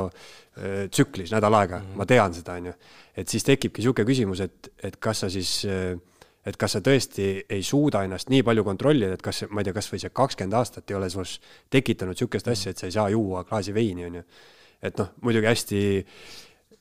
[0.56, 2.72] äh, tsüklis nädal aega ma tean seda, on ju.
[3.16, 6.00] et siis tekibki niisugune küsimus, et, et kas sa siis, äh,
[6.46, 9.76] et kas sa tõesti ei suuda ennast nii palju kontrollida, et kas, ma ei tea,
[9.76, 11.38] kas või see kakskümmend aastat ei ole sinus
[11.72, 14.24] tekitanud niisugust asja, et sa ei saa juua klaasi veini, on ju.
[14.84, 15.82] et noh, muidugi hästi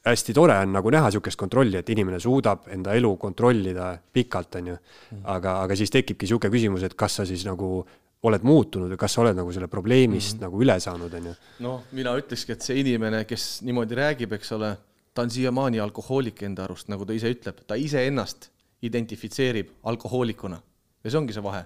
[0.03, 4.71] hästi tore on nagu näha niisugust kontrolli, et inimene suudab enda elu kontrollida pikalt, on
[4.73, 4.77] ju.
[5.23, 7.75] aga, aga siis tekibki niisugune küsimus, et kas sa siis nagu
[8.23, 10.43] oled muutunud või kas sa oled nagu selle probleemist mm -hmm.
[10.47, 11.35] nagu üle saanud, on ju?
[11.65, 14.75] noh, mina ütlekski, et see inimene, kes niimoodi räägib, eks ole,
[15.13, 18.49] ta on siiamaani alkohoolik enda arust, nagu ta ise ütleb, ta iseennast
[18.83, 20.59] identifitseerib alkohoolikuna
[21.03, 21.63] ja see ongi see vahe.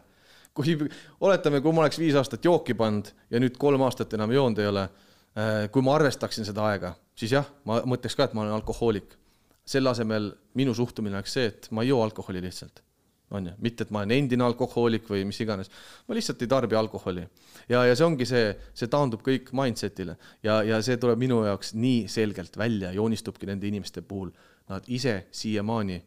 [0.58, 0.78] kui
[1.22, 4.72] oletame, kui ma oleks viis aastat jooki pannud ja nüüd kolm aastat enam joonud ei
[4.72, 4.88] ole,
[5.38, 9.18] äh, kui ma arvestaksin seda aega siis jah, ma mõtleks ka, et ma olen alkohoolik.
[9.68, 12.78] selle asemel minu suhtumine oleks see, et ma ei joo alkoholi lihtsalt,
[13.36, 15.68] on ju, mitte et ma olen endine alkohoolik või mis iganes,
[16.08, 17.26] ma lihtsalt ei tarbi alkoholi.
[17.70, 21.74] ja, ja see ongi see, see taandub kõik mindset'ile ja, ja see tuleb minu jaoks
[21.76, 24.32] nii selgelt välja, joonistubki nende inimeste puhul,
[24.70, 26.00] nad ise siiamaani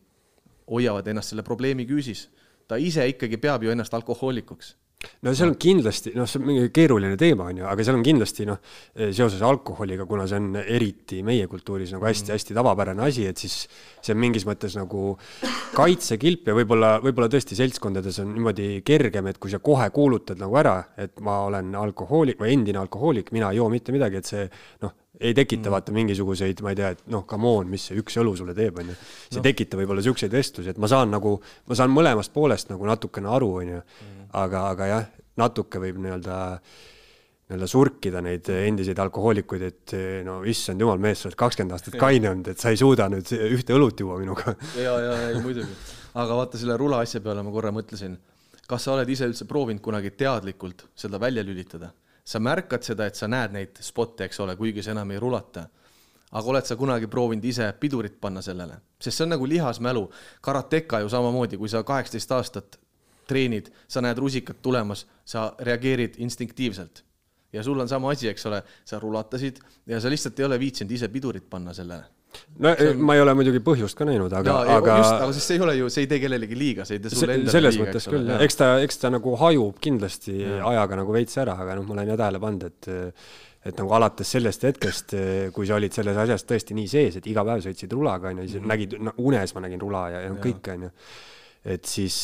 [0.71, 2.29] hoiavad ennast selle probleemi küüsis.
[2.69, 4.75] ta ise ikkagi peab ju ennast alkohoolikuks
[5.25, 8.05] no seal on kindlasti, noh, see on mingi keeruline teema, on ju, aga seal on
[8.05, 8.59] kindlasti noh,
[9.17, 13.57] seoses alkoholiga, kuna see on eriti meie kultuuris nagu hästi-hästi tavapärane asi, et siis
[14.01, 15.15] see on mingis mõttes nagu
[15.77, 20.61] kaitsekilp ja võib-olla, võib-olla tõesti seltskondades on niimoodi kergem, et kui sa kohe kuulutad nagu
[20.61, 24.47] ära, et ma olen alkohoolik või endine alkohoolik, mina ei joo mitte midagi, et see
[24.85, 25.75] noh, ei tekita mm.
[25.75, 28.79] vaata mingisuguseid, ma ei tea, et noh, come on, mis see üks õlu sulle teeb,
[28.81, 28.95] onju.
[29.29, 29.45] see no.
[29.45, 31.35] tekitab võib-olla siukseid vestlusi, et ma saan nagu,
[31.69, 33.83] ma saan mõlemast poolest nagu natukene aru, onju.
[33.83, 34.31] Mm.
[34.41, 36.39] aga, aga jah, natuke võib nii-öelda
[37.51, 39.95] nii-öelda surkida neid endiseid alkohoolikuid, et
[40.25, 43.33] no issand jumal, mees, sa oled kakskümmend aastat kaine olnud, et sa ei suuda nüüd
[43.51, 44.55] ühte õlut juua minuga.
[44.79, 45.75] ja, ja, ja muidugi.
[46.15, 48.15] aga vaata selle rula asja peale ma korra mõtlesin,
[48.71, 51.91] kas sa oled ise üldse proovinud kunagi teadlikult seda välja lülitada?
[52.31, 55.67] Sa märkad seda, et sa näed neid spotte, eks ole, kuigi sa enam ei rulata.
[56.31, 58.77] aga oled sa kunagi proovinud ise pidurit panna sellele?
[59.01, 60.11] sest see on nagu lihasmälu.
[60.41, 62.81] karateka ju samamoodi, kui sa kaheksateist aastat
[63.27, 67.05] treenid, sa näed rusikat tulemas, sa reageerid instinktiivselt
[67.53, 70.93] ja sul on sama asi, eks ole, sa rulatasid ja sa lihtsalt ei ole viitsinud
[70.93, 72.05] ise pidurit panna sellele.
[72.59, 73.03] No on...
[73.07, 74.97] ma ei ole muidugi põhjust ka näinud, aga, aga.
[75.17, 77.37] aga sest see ei ole ju, see ei tee kellelegi liiga, see ei tee sulle
[77.39, 77.87] endale selles liiga.
[77.87, 80.59] selles mõttes küll, jah, eks ta, eks ta nagu hajub kindlasti ja.
[80.73, 82.91] ajaga nagu veits ära, aga noh, ma olen ju tähele pannud, et
[83.61, 85.13] et nagu alates sellest hetkest,
[85.53, 88.57] kui sa olid selles asjas tõesti nii sees, et iga päev sõitsid rulaga, onju, siis
[88.57, 88.71] mm -hmm.
[88.73, 90.39] nägid no,, unes ma nägin rula ja, ja, ja.
[90.47, 90.91] kõik, onju.
[91.65, 92.23] et siis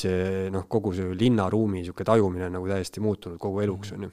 [0.50, 4.11] noh, kogu see linnaruumi niisugune tajumine on nagu täiesti muutunud kogu eluks, onju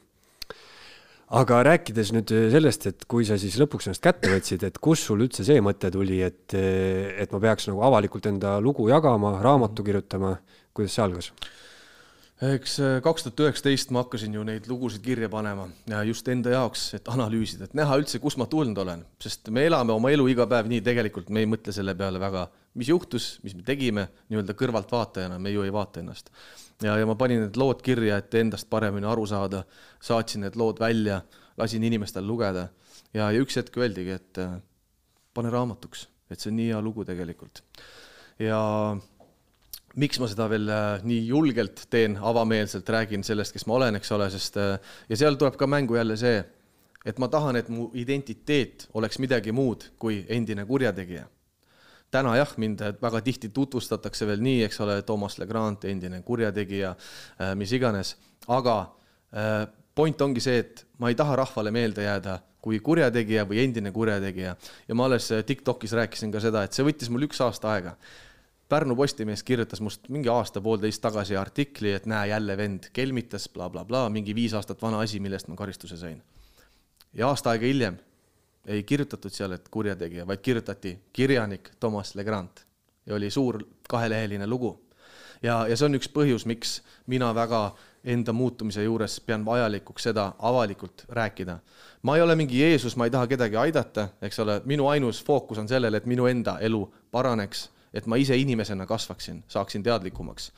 [1.33, 5.23] aga rääkides nüüd sellest, et kui sa siis lõpuks ennast kätte võtsid, et kus sul
[5.25, 10.37] üldse see mõte tuli, et, et ma peaks nagu avalikult enda lugu jagama, raamatu kirjutama,
[10.75, 11.33] kuidas see algas?
[12.43, 16.51] eks äh, kaks tuhat üheksateist ma hakkasin ju neid lugusid kirja panema ja just enda
[16.51, 20.25] jaoks, et analüüsida, et näha üldse, kust ma tulnud olen, sest me elame oma elu
[20.33, 22.47] iga päev nii, tegelikult me ei mõtle selle peale väga,
[22.79, 26.31] mis juhtus, mis me tegime nii-öelda kõrvaltvaatajana, me ju ei vaata ennast.
[26.83, 29.63] Ja, ja ma panin need lood kirja, et endast paremini aru saada,
[30.03, 31.21] saatsin need lood välja,
[31.59, 32.67] lasin inimestel lugeda.
[33.13, 34.57] Ja, ja üks hetk öeldigi, et äh,
[35.37, 37.63] pane raamatuks, et see on nii hea lugu tegelikult.
[38.41, 38.59] ja
[40.01, 44.11] miks ma seda veel äh, nii julgelt teen, avameelselt räägin sellest, kes ma olen, eks
[44.15, 44.73] ole, sest äh,
[45.09, 46.41] ja seal tuleb ka mängu jälle see,
[47.05, 51.27] et ma tahan, et mu identiteet oleks midagi muud kui endine kurjategija
[52.13, 57.53] täna jah, mind väga tihti tutvustatakse veel nii, eks ole, Toomas Legrand, endine kurjategija, äh,
[57.59, 58.15] mis iganes,
[58.53, 58.77] aga
[59.33, 59.63] äh,
[59.95, 64.53] point ongi see, et ma ei taha rahvale meelde jääda kui kurjategija või endine kurjategija
[64.87, 67.97] ja ma alles äh, Tiktokis rääkisin ka seda, et see võttis mul üks aasta aega.
[68.71, 74.05] Pärnu Postimees kirjutas must mingi aasta-poolteist tagasi artikli, et näe, jälle vend kelmitas blablabla bla,
[74.07, 76.21] bla, mingi viis aastat vana asi, millest ma karistuse sain.
[77.13, 77.99] ja aasta aega hiljem
[78.67, 82.63] ei kirjutatud seal, et kurjategija, vaid kirjutati kirjanik Thomas Legrand
[83.05, 83.59] ja oli suur
[83.89, 84.79] kaheleheline lugu.
[85.43, 90.31] ja, ja see on üks põhjus, miks mina väga enda muutumise juures pean vajalikuks seda
[90.39, 91.59] avalikult rääkida.
[92.01, 95.57] ma ei ole mingi Jeesus, ma ei taha kedagi aidata, eks ole, minu ainus fookus
[95.57, 100.51] on sellel, et minu enda elu paraneks, et ma ise inimesena kasvaksin, saaksin teadlikumaks.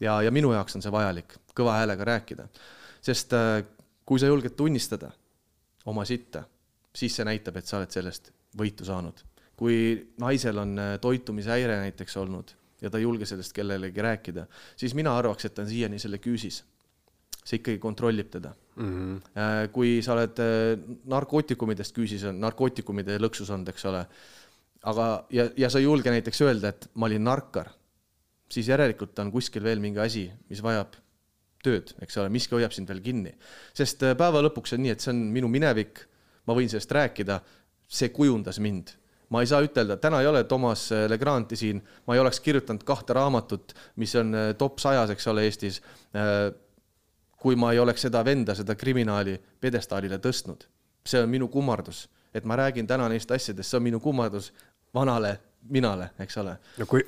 [0.00, 2.48] ja, ja minu jaoks on see vajalik, kõva häälega rääkida.
[3.00, 3.64] sest äh,
[4.04, 5.10] kui sa julged tunnistada
[5.86, 6.44] oma sitta
[6.96, 9.26] siis see näitab, et sa oled sellest võitu saanud.
[9.60, 9.76] kui
[10.18, 15.12] naisel on äh, toitumishäire näiteks olnud ja ta ei julge sellest kellelegi rääkida, siis mina
[15.16, 16.62] arvaks, et ta on siiani selle küüsis.
[17.44, 18.88] see ikkagi kontrollib teda mm.
[18.88, 19.68] -hmm.
[19.72, 24.04] kui sa oled äh, narkootikumidest küüsis on, narkootikumide lõksus olnud, eks ole,
[24.82, 27.70] aga, ja, ja sa ei julge näiteks öelda, et ma olin narkar,
[28.50, 30.96] siis järelikult on kuskil veel mingi asi, mis vajab
[31.64, 33.34] tööd, eks ole, miski hoiab sind veel kinni.
[33.74, 36.06] sest päeva lõpuks on nii, et see on minu minevik
[36.46, 37.40] ma võin sellest rääkida,
[37.90, 38.94] see kujundas mind
[39.30, 43.14] ma ei saa ütelda, täna ei ole Toomas Legranti siin, ma ei oleks kirjutanud kahte
[43.14, 45.78] raamatut, mis on äh, top sajas, eks ole, Eestis,
[46.18, 46.48] äh,
[47.40, 50.66] kui ma ei oleks seda venda, seda kriminaali pjedestaalile tõstnud.
[51.06, 54.50] see on minu kummardus, et ma räägin täna neist asjadest, see on minu kummardus
[54.94, 55.38] vanale
[55.70, 56.56] minale, eks ole.
[56.78, 57.04] no kui,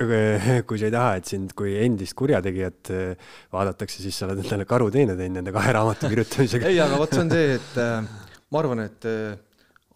[0.66, 4.64] kui sa ei taha, et sind kui endist kurjategijat äh, vaadatakse, siis sa oled endale
[4.68, 7.80] karuteene teinud nende kahe raamatu kirjutamisega ei, aga vot see on see, et
[8.52, 9.32] ma arvan, et äh,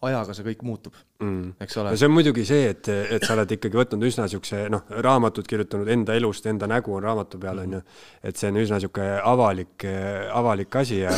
[0.05, 1.91] ajaga see kõik muutub mm., eks ole.
[1.93, 5.47] no see on muidugi see, et, et sa oled ikkagi võtnud üsna niisuguse noh, raamatut
[5.49, 7.81] kirjutanud enda elust, enda nägu on raamatu peal, on ju.
[8.29, 9.87] et see on üsna niisugune avalik,
[10.37, 11.13] avalik asi ja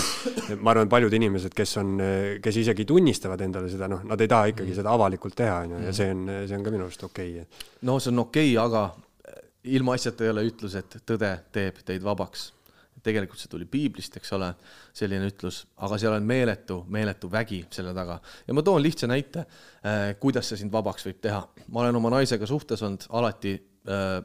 [0.63, 1.97] ma arvan, paljud inimesed, kes on,
[2.43, 4.79] kes isegi tunnistavad endale seda, noh, nad ei taha ikkagi mm.
[4.79, 7.67] seda avalikult teha, on ju, ja see on, see on ka minu arust okei okay..
[7.89, 8.87] no see on okei okay,, aga
[9.69, 12.53] ilmaasjata ei ole ütlus, et tõde teeb teid vabaks
[13.03, 14.49] tegelikult see tuli piiblist, eks ole,
[14.95, 18.19] selline ütlus, aga seal on meeletu, meeletu vägi selle taga.
[18.47, 19.45] ja ma toon lihtsa näite,
[19.85, 21.45] äh, kuidas see sind vabaks võib teha.
[21.67, 23.55] ma olen oma naisega suhtes olnud alati
[23.87, 24.19] äh,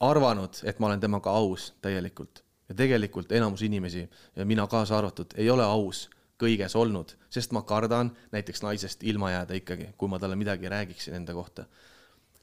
[0.00, 5.34] arvanud, et ma olen temaga aus täielikult ja tegelikult enamus inimesi ja mina kaasa arvatud
[5.36, 6.08] ei ole aus
[6.42, 11.14] kõiges olnud, sest ma kardan näiteks naisest ilma jääda ikkagi, kui ma talle midagi räägiksin
[11.14, 11.64] enda kohta.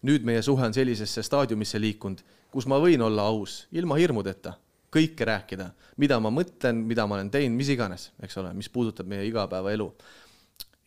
[0.03, 4.53] nüüd meie suhe on sellisesse staadiumisse liikunud, kus ma võin olla aus ilma hirmudeta
[4.93, 5.69] kõike rääkida,
[6.01, 9.93] mida ma mõtlen, mida ma olen teinud, mis iganes, eks ole, mis puudutab meie igapäevaelu.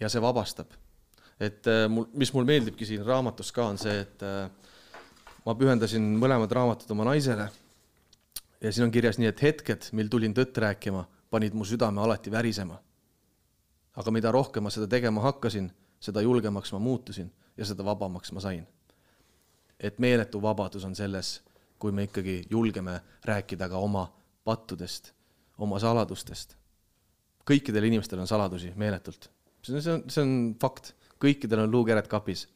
[0.01, 0.71] ja see vabastab.
[1.41, 4.51] et äh, mul, mis mul meeldibki siin raamatus ka, on see, et äh,
[5.47, 7.49] ma pühendasin mõlemad raamatud oma naisele.
[8.61, 12.31] ja siin on kirjas nii, et hetked, mil tulin tõtt rääkima, panid mu südame alati
[12.31, 12.81] värisema.
[13.97, 18.41] aga mida rohkem ma seda tegema hakkasin, seda julgemaks ma muutusin ja seda vabamaks ma
[18.41, 18.67] sain.
[19.81, 21.43] et meeletu vabadus on selles,
[21.79, 24.07] kui me ikkagi julgeme rääkida ka oma
[24.45, 25.13] pattudest,
[25.59, 26.57] oma saladustest.
[27.47, 29.31] kõikidel inimestel on saladusi meeletult,
[29.63, 32.49] see on, see on, see on fakt, kõikidel on luukered kapis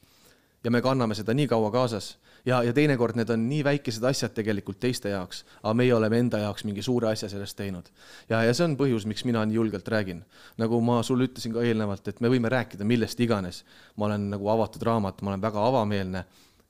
[0.64, 2.16] ja me kanname seda nii kaua kaasas
[2.46, 6.40] ja, ja teinekord need on nii väikesed asjad tegelikult teiste jaoks, aga meie oleme enda
[6.44, 7.88] jaoks mingi suure asja sellest teinud.
[8.28, 10.22] ja, ja see on põhjus, miks mina nii julgelt räägin.
[10.60, 13.64] nagu ma sulle ütlesin ka eelnevalt, et me võime rääkida millest iganes.
[13.96, 16.24] ma olen nagu avatud raamat, ma olen väga avameelne.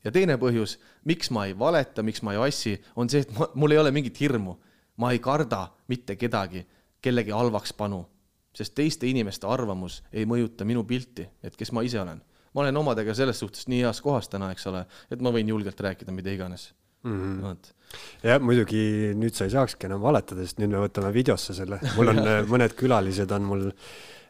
[0.05, 3.51] Ja teine põhjus, miks ma ei valeta, miks ma ei vassi, on see, et ma,
[3.55, 4.57] mul ei ole mingit hirmu.
[5.01, 6.67] ma ei karda mitte kedagi,
[7.01, 8.03] kellegi halvaks panu,
[8.53, 12.21] sest teiste inimeste arvamus ei mõjuta minu pilti, et kes ma ise olen
[12.55, 15.81] ma olen omadega selles suhtes nii heas kohas täna, eks ole, et ma võin julgelt
[15.81, 16.71] rääkida mida iganes
[17.03, 17.43] mm.
[17.43, 17.75] -hmm.
[18.23, 22.13] Jah, muidugi nüüd sa ei saakski enam valetada, sest nüüd me võtame videosse selle, mul
[22.13, 22.23] on
[22.53, 23.65] mõned külalised on mul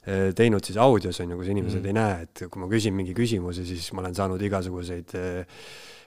[0.07, 3.15] teinud siis audios on ju, kus inimesed mm ei näe, et kui ma küsin mingi
[3.17, 5.65] küsimuse, siis ma olen saanud igasuguseid eh,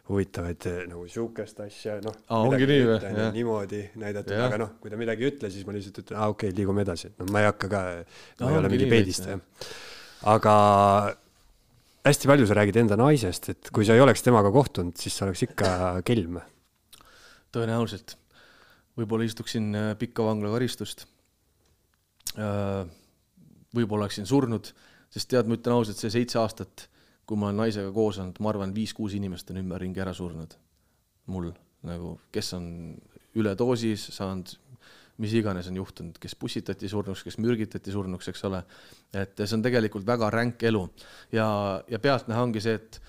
[0.09, 2.15] huvitavaid eh, nagu sihukest asja, noh.
[2.33, 3.27] ongi nii või?
[3.37, 6.49] niimoodi näidatud, aga noh, kui ta midagi ei ütle, siis ma lihtsalt ütlen, aa okei
[6.49, 7.83] okay,, liigume edasi, no ma ei hakka ka,
[8.41, 9.37] ma ei ole mingi peedistaja.
[10.33, 10.55] aga
[12.09, 15.27] hästi palju sa räägid enda naisest, et kui sa ei oleks temaga kohtunud, siis sa
[15.27, 16.41] oleks ikka kelm.
[17.53, 18.17] tõenäoliselt.
[18.97, 19.71] võib-olla istuksin
[20.01, 21.07] pikka vanglakaristust.
[22.33, 22.89] Äh,
[23.75, 24.71] võib-olla oleksin surnud,
[25.13, 26.87] sest tead, ma ütlen ausalt, see seitse aastat,
[27.27, 30.57] kui ma olen naisega koos olnud, ma arvan, viis-kuus inimest on ümberringi ära surnud.
[31.31, 31.53] mul
[31.87, 32.65] nagu, kes on
[33.39, 34.57] üledoosis saanud
[35.21, 38.63] mis iganes on juhtunud, kes pussitati surnuks, kes mürgitati surnuks, eks ole.
[39.13, 40.81] et see on tegelikult väga ränk elu
[41.31, 41.45] ja,
[41.87, 42.99] ja pealtnäha ongi see, et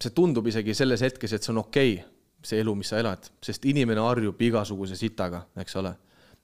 [0.00, 2.06] see tundub isegi selles hetkes, et see on okei okay,,
[2.42, 5.92] see elu, mis sa elad, sest inimene harjub igasuguse sitaga, eks ole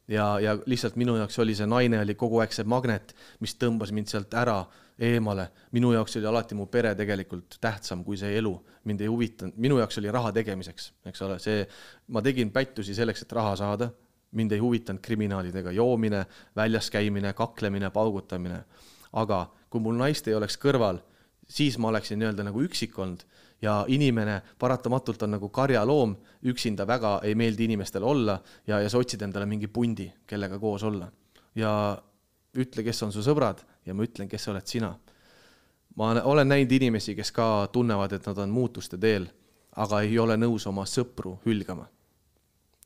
[0.08, 3.92] ja, ja lihtsalt minu jaoks oli see naine oli kogu aeg see magnet, mis tõmbas
[3.94, 4.60] mind sealt ära
[4.98, 5.48] eemale.
[5.72, 8.54] minu jaoks oli alati mu pere tegelikult tähtsam kui see elu,
[8.84, 11.66] mind ei huvitanud, minu jaoks oli raha tegemiseks, eks ole, see,
[12.08, 13.90] ma tegin pättusi selleks, et raha saada,
[14.36, 16.24] mind ei huvitanud kriminaalidega joomine,
[16.56, 18.64] väljas käimine, kaklemine, paugutamine.
[19.12, 21.00] aga kui mul naist ei oleks kõrval,
[21.48, 23.24] siis ma oleksin nii-öelda nagu üksik olnud
[23.62, 28.98] ja inimene paratamatult on nagu karjaloom, üksinda väga ei meeldi inimestel olla ja, ja sa
[28.98, 31.08] otsid endale mingi pundi, kellega koos olla.
[31.54, 31.72] ja
[32.56, 34.94] ütle, kes on su sõbrad ja ma ütlen, kes oled sina.
[35.96, 39.28] ma olen näinud inimesi, kes ka tunnevad, et nad on muutuste teel,
[39.76, 41.88] aga ei ole nõus oma sõpru hülgama.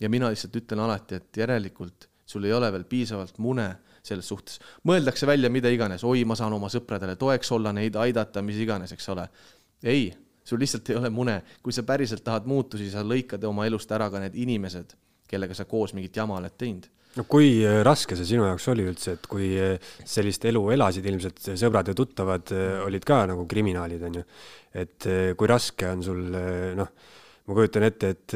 [0.00, 3.68] ja mina lihtsalt ütlen alati, et järelikult sul ei ole veel piisavalt mune
[4.02, 4.60] selles suhtes.
[4.86, 8.92] mõeldakse välja mida iganes, oi, ma saan oma sõpradele toeks olla, neid aidata, mis iganes,
[8.92, 9.28] eks ole.
[9.82, 10.12] ei,
[10.50, 11.40] sul lihtsalt ei ole mune.
[11.62, 14.96] kui sa päriselt tahad muutusi, sa lõikad oma elust ära ka need inimesed,
[15.30, 18.86] kellega sa koos mingit jama oled teinud no kui äh, raske see sinu jaoks oli
[18.86, 23.46] üldse, et kui äh, sellist elu elasid, ilmselt sõbrad ja tuttavad äh, olid ka nagu
[23.50, 24.26] kriminaalid, on ju.
[24.84, 26.20] et kui raske on sul,
[26.78, 26.90] noh,
[27.50, 28.34] ma kujutan ette, et,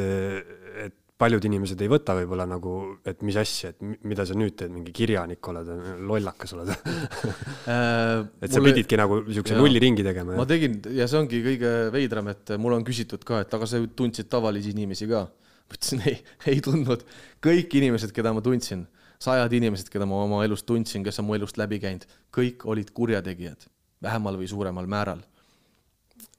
[0.82, 2.74] et paljud inimesed ei võta võib-olla nagu,
[3.08, 5.70] et mis asja, et mida sa nüüd teed, mingi kirjanik oled,
[6.04, 8.72] lollakas oled et sa mulle...
[8.72, 10.36] pididki nagu niisuguse nulliringi tegema.
[10.36, 13.80] ma tegin ja see ongi kõige veidram, et mul on küsitud ka, et aga sa
[13.80, 15.24] ju tundsid tavalisi inimesi ka
[15.64, 16.18] ma ütlesin ei,
[16.50, 17.04] ei tundnud.
[17.44, 18.84] kõik inimesed, keda ma tundsin,
[19.22, 22.92] sajad inimesed, keda ma oma elus tundsin, kes on mu elust läbi käinud, kõik olid
[22.94, 23.68] kurjategijad,
[24.04, 25.24] vähemal või suuremal määral.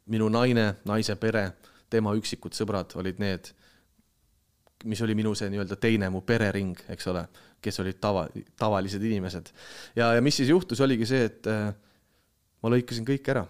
[0.05, 1.55] minu naine, naise pere,
[1.89, 3.49] tema üksikud sõbrad olid need,
[4.85, 7.25] mis oli minu see nii-öelda teine mu perering, eks ole,
[7.63, 8.27] kes olid tava,
[8.59, 9.51] tavalised inimesed.
[9.97, 11.67] ja, ja mis siis juhtus, oligi see, et äh,
[12.61, 13.45] ma lõikasin kõik ära.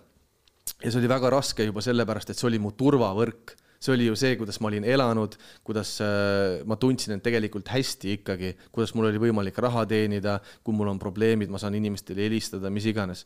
[0.81, 4.15] ja see oli väga raske juba sellepärast, et see oli mu turvavõrk see oli ju
[4.19, 9.09] see, kuidas ma olin elanud, kuidas äh, ma tundsin end tegelikult hästi ikkagi, kuidas mul
[9.09, 13.25] oli võimalik raha teenida, kui mul on probleemid, ma saan inimestele helistada, mis iganes.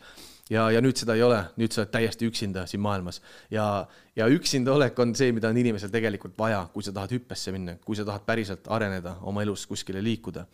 [0.50, 3.22] ja, ja nüüd seda ei ole, nüüd sa oled täiesti üksinda siin maailmas
[3.54, 3.86] ja,
[4.18, 7.78] ja üksinda olek on see, mida on inimesel tegelikult vaja, kui sa tahad hüppesse minna,
[7.86, 10.48] kui sa tahad päriselt areneda oma elus kuskile liikuda.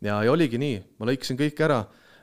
[0.00, 1.82] ja, ja oligi nii, ma lõikasin kõik ära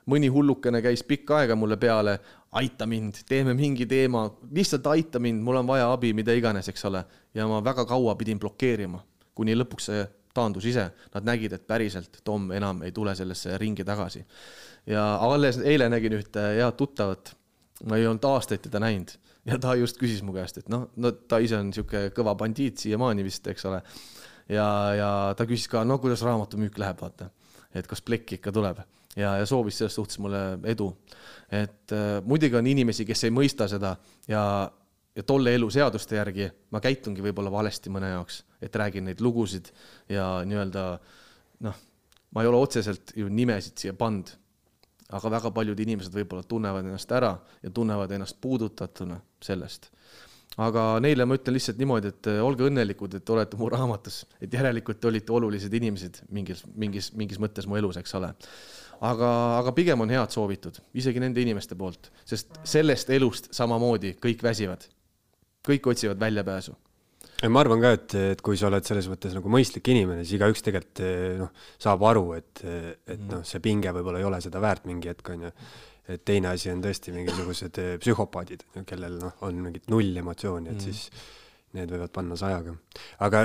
[0.09, 2.17] mõni hullukene käis pikka aega mulle peale,
[2.59, 6.85] aita mind, teeme mingi teema, lihtsalt aita mind, mul on vaja abi, mida iganes, eks
[6.89, 7.03] ole.
[7.33, 9.01] ja ma väga kaua pidin blokeerima,
[9.37, 13.85] kuni lõpuks see taandus ise, nad nägid, et päriselt Tom enam ei tule sellesse ringi
[13.85, 14.25] tagasi.
[14.87, 17.35] ja alles eile nägin ühte head tuttavat,
[17.85, 21.11] ma ei olnud aastaid teda näinud ja ta just küsis mu käest, et noh, no
[21.11, 23.81] ta ise on niisugune kõva bandiit siiamaani vist, eks ole.
[24.49, 27.29] ja, ja ta küsis ka, no kuidas raamatumüük läheb, vaata,
[27.73, 28.81] et kas plekk ikka tuleb
[29.19, 30.41] ja, ja soovis selles suhtes mulle
[30.71, 30.89] edu.
[31.51, 33.95] et äh, muidugi on inimesi, kes ei mõista seda
[34.27, 34.43] ja,
[35.15, 39.71] ja tolle elu seaduste järgi ma käitungi võib-olla valesti mõne jaoks, et räägin neid lugusid
[40.09, 40.85] ja nii-öelda
[41.65, 41.81] noh,
[42.35, 44.29] ma ei ole otseselt ju nimesid siia pannud.
[45.09, 47.31] aga väga paljud inimesed võib-olla tunnevad ennast ära
[47.63, 49.89] ja tunnevad ennast puudutatuna sellest.
[50.59, 54.53] Aga neile ma ütlen lihtsalt niimoodi, et äh, olge õnnelikud, et olete mu raamatus, et
[54.53, 58.33] järelikult te olite olulised inimesed mingis, mingis, mingis mõttes mu elus, eks ole
[59.05, 59.29] aga,
[59.59, 64.87] aga pigem on head soovitud, isegi nende inimeste poolt, sest sellest elust samamoodi kõik väsivad.
[65.69, 66.73] kõik otsivad väljapääsu.
[67.51, 70.63] ma arvan ka, et, et kui sa oled selles mõttes nagu mõistlik inimene, siis igaüks
[70.63, 71.03] tegelikult
[71.39, 72.63] noh, saab aru, et,
[73.07, 75.53] et noh, see pinge võib-olla ei ole seda väärt mingi hetk, on ju.
[76.09, 80.85] Et teine asi on tõesti mingisugused psühhopaadid, kellel noh, on mingit null emotsiooni, et mm.
[80.87, 81.09] siis
[81.77, 82.73] need võivad panna sajaga.
[83.25, 83.43] aga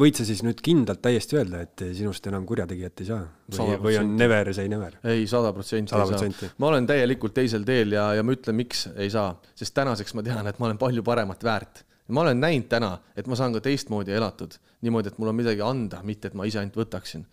[0.00, 3.22] võid sa siis nüüd kindlalt täiesti öelda, et sinust enam kurjategijat ei saa?
[3.56, 4.98] või, või on never say never?
[5.06, 6.52] ei, sada protsenti ei saa.
[6.62, 10.24] ma olen täielikult teisel teel ja, ja ma ütlen, miks ei saa, sest tänaseks ma
[10.26, 11.84] tean, et ma olen palju paremat väärt.
[12.08, 15.64] ma olen näinud täna, et ma saan ka teistmoodi elatud, niimoodi, et mul on midagi
[15.64, 17.24] anda, mitte et ma ise ainult võtaksin.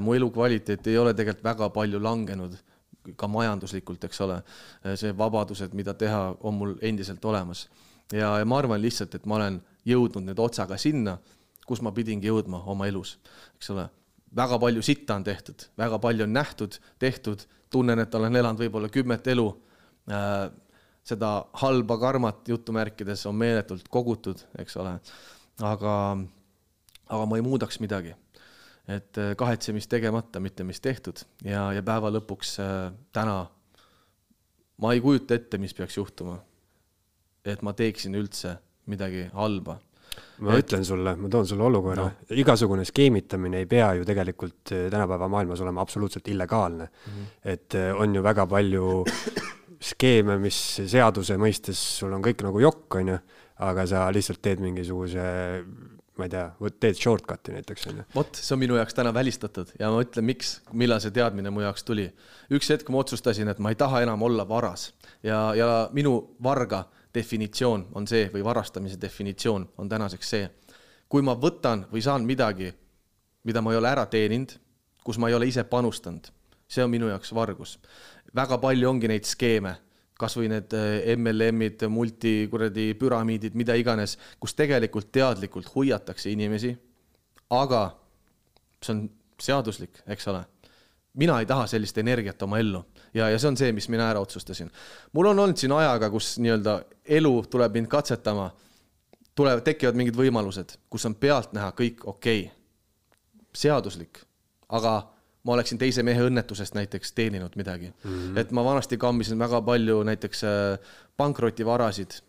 [0.00, 2.54] Mu elukvaliteet ei ole tegelikult väga palju langenud,
[3.16, 4.40] ka majanduslikult, eks ole.
[4.96, 7.68] See vabadused, mida teha, on mul endiselt olemas.
[8.12, 11.18] ja, ja ma arvan lihtsalt, et ma olen jõudnud nüüd otsaga sinna
[11.68, 13.16] kus ma pidingi jõudma oma elus,
[13.56, 13.88] eks ole.
[14.34, 18.90] väga palju sitta on tehtud, väga palju on nähtud, tehtud, tunnen, et olen elanud võib-olla
[18.92, 19.48] kümmet elu
[20.10, 20.50] äh,.
[21.04, 24.98] seda halba karmat jutumärkides on meeletult kogutud, eks ole.
[25.60, 25.94] aga,
[27.08, 28.14] aga ma ei muudaks midagi.
[28.88, 33.38] Et äh, kahetsemist tegemata, mitte mis tehtud ja, ja päeva lõpuks äh, täna
[34.82, 36.38] ma ei kujuta ette, mis peaks juhtuma.
[37.44, 38.56] et ma teeksin üldse
[38.88, 39.78] midagi halba
[40.44, 40.64] ma et...
[40.64, 45.28] ütlen sulle, ma toon sulle olukorra no., igasugune skeemitamine ei pea ju tegelikult eh, tänapäeva
[45.32, 47.12] maailmas olema absoluutselt illegaalne mm.
[47.12, 47.32] -hmm.
[47.54, 49.04] et eh, on ju väga palju
[49.84, 53.18] skeeme, mis seaduse mõistes sul on kõik nagu jokk, on ju,
[53.64, 55.24] aga sa lihtsalt teed mingisuguse
[56.18, 56.44] ma ei tea,
[56.80, 58.04] teed shortcut'i näiteks onju.
[58.14, 61.64] vot, see on minu jaoks täna välistatud ja ma ütlen, miks, millal see teadmine mu
[61.64, 62.06] jaoks tuli.
[62.54, 64.92] üks hetk ma otsustasin, et ma ei taha enam olla varas
[65.22, 66.84] ja, ja minu varga
[67.14, 70.50] definitsioon on see või varastamise definitsioon on tänaseks see.
[71.08, 72.72] kui ma võtan või saan midagi,
[73.44, 74.54] mida ma ei ole ära teeninud,
[75.04, 76.30] kus ma ei ole ise panustanud,
[76.68, 77.78] see on minu jaoks vargus.
[78.34, 79.76] väga palju ongi neid skeeme,
[80.18, 86.74] kasvõi need eh, MLM-id, multi kuradi püramiidid, mida iganes, kus tegelikult teadlikult hoiatakse inimesi.
[87.50, 87.80] aga
[88.82, 89.04] see on
[89.40, 90.44] seaduslik, eks ole.
[91.14, 92.84] mina ei taha sellist energiat oma ellu
[93.14, 94.70] ja, ja see on see, mis mina ära otsustasin.
[95.12, 98.50] mul on olnud siin ajaga, kus nii-öelda elu tuleb mind katsetama,
[99.34, 102.60] tulevad, tekivad mingid võimalused, kus on pealtnäha kõik okei okay.,
[103.54, 104.18] seaduslik,
[104.68, 105.13] aga
[105.44, 108.10] ma oleksin teise mehe õnnetusest näiteks teeninud midagi mm.
[108.10, 108.38] -hmm.
[108.40, 112.20] et ma vanasti kammisin väga palju näiteks äh, pankrotivarasid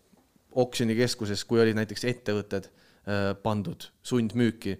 [0.56, 4.76] oksjonikeskuses, kui olid näiteks ettevõtted äh, pandud sundmüüki.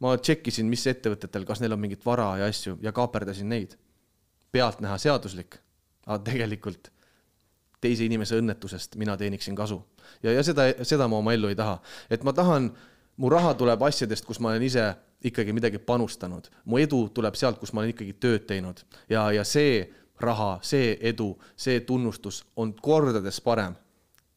[0.00, 3.76] ma tšekkisin, mis ettevõtetel, kas neil on mingit vara ja asju ja kaaperdasin neid
[4.52, 5.58] pealtnäha seaduslik,
[6.06, 6.90] aga tegelikult
[7.80, 9.82] teise inimese õnnetusest mina teeniksin kasu.
[10.22, 11.80] ja, ja seda, seda ma oma ellu ei taha.
[12.10, 12.70] et ma tahan,
[13.20, 14.86] mu raha tuleb asjadest, kus ma olen ise
[15.24, 16.48] ikkagi midagi panustanud.
[16.64, 19.84] mu edu tuleb sealt, kus ma olen ikkagi tööd teinud ja, ja see
[20.20, 23.76] raha, see edu, see tunnustus on kordades parem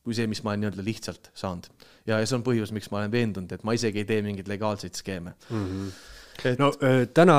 [0.04, 1.70] kui see, mis ma olen nii-öelda lihtsalt saanud.
[2.06, 4.52] ja, ja see on põhjus, miks ma olen veendunud, et ma isegi ei tee mingeid
[4.52, 5.64] legaalseid skeeme mm.
[5.70, 5.94] -hmm.
[6.44, 6.60] Et...
[6.60, 6.72] no
[7.14, 7.38] täna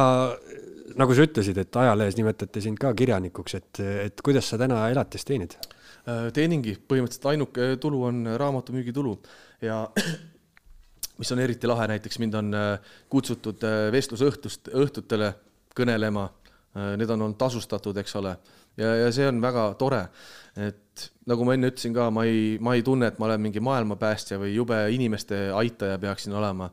[0.96, 5.26] nagu sa ütlesid, et ajalehes nimetati sind ka kirjanikuks, et, et kuidas sa täna elatist
[5.28, 5.56] teenid?
[6.08, 9.16] Äh, teeningi, põhimõtteliselt ainuke tulu on raamatumüügitulu
[9.64, 9.82] ja
[11.18, 15.34] mis on eriti lahe, näiteks mind on äh, kutsutud äh, vestlusõhtust, õhtutele
[15.76, 16.30] kõnelema.
[16.74, 18.32] Need on olnud tasustatud, eks ole,
[18.74, 20.08] ja, ja see on väga tore.
[20.58, 23.62] et nagu ma enne ütlesin ka, ma ei, ma ei tunne, et ma olen mingi
[23.62, 26.66] maailmapäästja või jube inimeste aitaja peaksin olema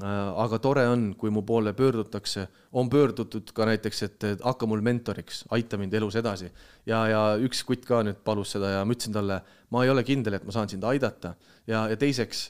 [0.00, 4.80] Äh, aga tore on, kui mu poole pöördutakse, on pöördutud ka näiteks, et hakka mul
[4.80, 6.48] mentoriks, aita mind elus edasi.
[6.86, 10.04] ja, ja üks kutt ka nüüd palus seda ja ma ütlesin talle, ma ei ole
[10.04, 11.34] kindel, et ma saan sind aidata
[11.66, 12.46] ja, ja teiseks,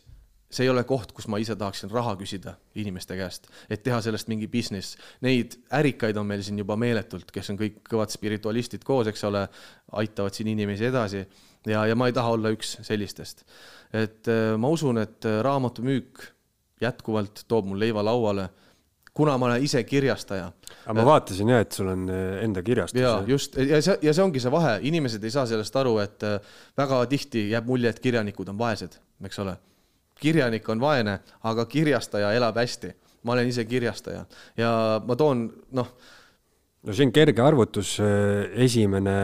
[0.53, 4.29] see ei ole koht, kus ma ise tahaksin raha küsida inimeste käest, et teha sellest
[4.29, 4.99] mingi business.
[5.25, 9.47] Neid ärikaid on meil siin juba meeletult, kes on kõik kõvad spiritualistid koos, eks ole,
[10.03, 11.25] aitavad siin inimesi edasi
[11.67, 13.47] ja, ja ma ei taha olla üks sellistest.
[13.93, 16.27] et äh, ma usun, et äh, raamatumüük
[16.83, 18.49] jätkuvalt toob mul leiva lauale,
[19.15, 20.51] kuna ma olen ise kirjastaja.
[20.85, 23.01] aga ma vaatasin jah, et sul on eh, enda kirjastus.
[23.01, 26.25] ja just ja see, ja see ongi see vahe, inimesed ei saa sellest aru, et
[26.79, 28.99] väga tihti jääb mulje, et kirjanikud on vaesed,
[29.29, 29.57] eks ole.
[30.23, 31.19] Kirjanik on vaene,
[31.51, 32.95] aga kirjastaja elab hästi.
[33.23, 34.25] ma olen ise kirjastaja
[34.59, 34.71] ja
[35.07, 35.45] ma toon,
[35.79, 35.91] noh.
[36.83, 39.15] no see on kerge arvutus, eh, esimene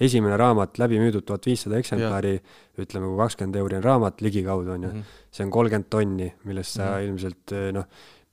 [0.00, 2.36] esimene raamat läbi müüdud tuhat viissada eksemplari,
[2.78, 5.16] ütleme, kui kakskümmend euri on raamat ligikaudu, on ju mm, -hmm.
[5.30, 7.08] see on kolmkümmend tonni, millest sa mm -hmm.
[7.08, 7.84] ilmselt eh, noh,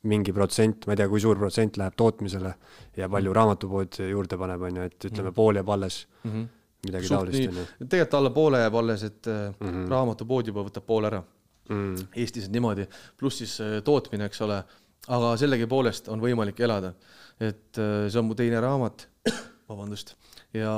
[0.03, 2.53] mingi protsent, ma ei tea, kui suur protsent läheb tootmisele
[2.97, 3.35] ja palju Mhm.
[3.35, 6.31] raamatupood juurde paneb, on ju, et ütleme, pool jääb alles mm.
[6.31, 6.47] -hmm.
[6.85, 9.75] midagi Suht taolist, on ju tegelikult alla poole jääb alles, et mm Mhm.
[9.75, 9.89] -hmm.
[9.89, 11.23] raamatupood juba võtab poole ära
[11.69, 12.07] mm..
[12.15, 12.87] Eestis on niimoodi,
[13.17, 14.61] pluss siis äh, tootmine, eks ole,
[15.07, 16.93] aga sellegipoolest on võimalik elada.
[17.39, 19.07] et äh, see on mu teine raamat,
[19.69, 20.15] vabandust,
[20.55, 20.73] ja,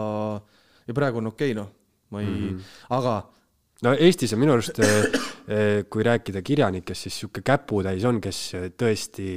[0.88, 1.70] ja praegu on okei okay, noh,
[2.10, 2.62] ma ei mm, -hmm.
[2.98, 3.18] aga
[3.86, 4.80] no Eestis on minu arust,
[5.92, 8.40] kui rääkida kirjanikest, siis niisugune käputäis on, kes
[8.80, 9.28] tõesti,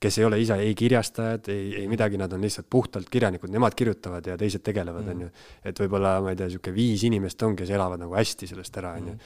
[0.00, 3.76] kes ei ole ise ei kirjastajad, ei, ei midagi, nad on lihtsalt puhtalt kirjanikud, nemad
[3.78, 5.30] kirjutavad ja teised tegelevad, on ju.
[5.70, 8.96] et võib-olla, ma ei tea, niisugune viis inimest on, kes elavad nagu hästi sellest ära,
[8.98, 9.16] on ju.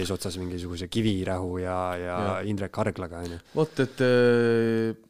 [0.00, 2.34] eesotsas mingisuguse Kivirähu ja, ja, ja.
[2.48, 3.40] Indrek Harglaga, on ju.
[3.54, 5.06] vot, et äh,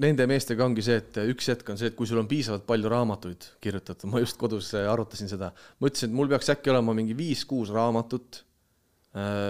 [0.00, 2.90] nende meestega ongi see, et üks hetk on see, et kui sul on piisavalt palju
[2.92, 5.50] raamatuid kirjutatud, ma just kodus äh, arutasin seda,
[5.82, 8.44] mõtlesin, et mul peaks äkki olema mingi viis-kuus raamatut,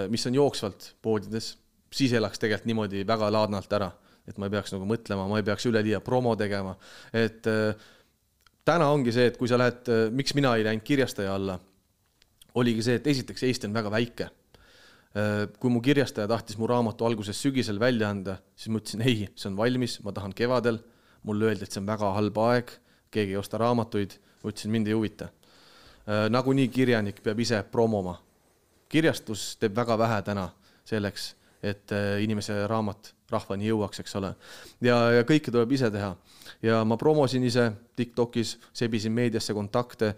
[0.09, 1.51] mis on jooksvalt poodides,
[1.92, 3.90] siis elaks tegelikult niimoodi väga laadnalt ära,
[4.24, 6.72] et ma ei peaks nagu mõtlema, ma ei peaks üleliia promo tegema,
[7.12, 7.88] et äh,
[8.64, 11.59] täna ongi see, et kui sa lähed, miks mina ei läinud kirjastaja alla,
[12.57, 14.30] oligi see, et esiteks Eesti on väga väike
[15.59, 19.49] kui mu kirjastaja tahtis mu raamatu alguses sügisel välja anda, siis ma ütlesin ei, see
[19.51, 20.79] on valmis, ma tahan kevadel.
[21.23, 22.71] mulle öeldi, et see on väga halb aeg,
[23.13, 25.29] keegi ei osta raamatuid, ma ütlesin, mind ei huvita.
[26.31, 28.21] nagunii kirjanik peab ise promoma.
[28.89, 30.49] kirjastus teeb väga vähe täna
[30.85, 31.93] selleks, et
[32.23, 34.35] inimese raamat rahvani jõuaks, eks ole.
[34.81, 36.15] ja, ja kõike tuleb ise teha
[36.63, 40.15] ja ma promosin ise Tiktokis, sebisin meediasse kontakte,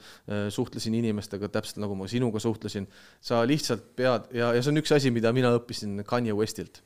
[0.55, 2.87] suhtlesin inimestega täpselt nagu ma sinuga suhtlesin.
[3.21, 6.83] sa lihtsalt pead ja, ja see on üks asi, mida mina õppisin Kanye Westilt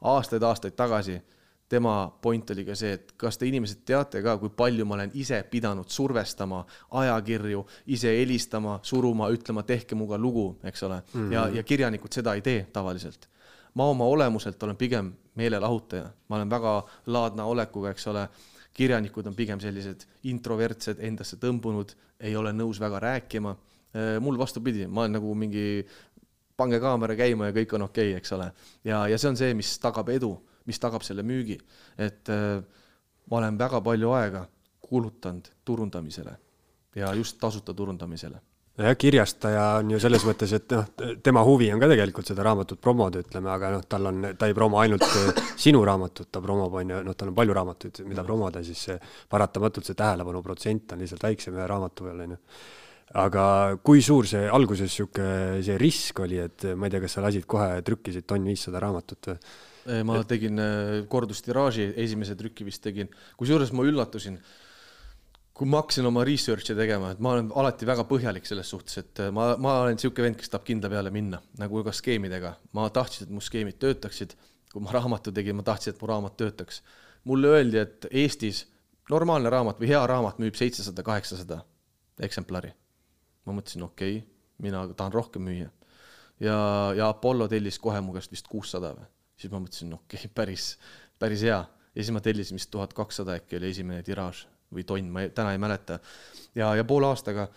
[0.00, 1.20] aastaid-aastaid tagasi.
[1.68, 5.10] tema point oli ka see, et kas te inimesed teate ka, kui palju ma olen
[5.20, 6.62] ise pidanud survestama
[6.96, 11.32] ajakirju, ise helistama, suruma, ütlema, tehke minuga lugu, eks ole mm, -hmm.
[11.32, 13.28] ja, ja kirjanikud seda ei tee tavaliselt
[13.74, 16.74] ma oma olemuselt olen pigem meelelahutaja, ma olen väga
[17.06, 18.28] laadna olekuga, eks ole
[18.78, 23.56] kirjanikud on pigem sellised introvertsed, endasse tõmbunud, ei ole nõus väga rääkima.
[24.20, 25.86] mul vastupidi, ma olen nagu mingi,
[26.56, 28.50] pange kaamera käima ja kõik on okei okay,, eks ole.
[28.84, 30.34] ja, ja see on see, mis tagab edu,
[30.66, 31.58] mis tagab selle müügi.
[31.98, 32.62] et äh,
[33.30, 34.46] ma olen väga palju aega
[34.80, 36.36] kulutanud turundamisele
[36.96, 38.40] ja just tasuta turundamisele
[38.78, 40.86] jah, kirjastaja on ju selles mõttes, et noh,
[41.24, 44.56] tema huvi on ka tegelikult seda raamatut promoda, ütleme, aga noh, tal on, ta ei
[44.56, 45.06] promo ainult
[45.58, 48.98] sinu raamatut, ta promob, on ju, noh, tal on palju raamatuid, mida promoda, siis see
[49.30, 52.42] paratamatult see tähelepanu protsent on lihtsalt väiksem ühe raamatu peal, on ju.
[53.22, 53.46] aga
[53.82, 57.48] kui suur see alguses niisugune see risk oli, et ma ei tea, kas sa lasid
[57.50, 59.40] kohe, trükkisid tonn viissada raamatut või?
[60.04, 60.60] ma tegin
[61.08, 63.08] kordustiraaži, esimese trüki vist tegin,
[63.40, 64.36] kusjuures ma üllatusin
[65.58, 69.22] kui ma hakkasin oma research'i tegema, et ma olen alati väga põhjalik selles suhtes, et
[69.34, 72.52] ma, ma olen niisugune vend, kes tahab kindla peale minna, nagu ka skeemidega.
[72.78, 74.36] ma tahtsin, et mu skeemid töötaksid.
[74.72, 76.82] kui ma raamatu tegin, ma tahtsin, et mu raamat töötaks.
[77.24, 78.66] mulle öeldi, et Eestis
[79.10, 81.64] normaalne raamat või hea raamat müüb seitsesada, kaheksasada
[82.22, 82.70] eksemplari.
[83.46, 84.28] ma mõtlesin, okei okay,,
[84.62, 85.72] mina tahan rohkem müüa.
[86.40, 86.58] ja,
[86.94, 90.76] ja Apollo tellis kohe mu käest vist kuussada või, siis ma mõtlesin, okei okay,, päris,
[91.18, 91.58] päris hea.
[91.66, 95.30] ja siis ma tellisin vist tuhat kakssada äkki oli esimene tiraaž või tonn, ma ei,
[95.34, 95.98] täna ei mäleta.
[96.54, 97.48] ja, ja poole aastaga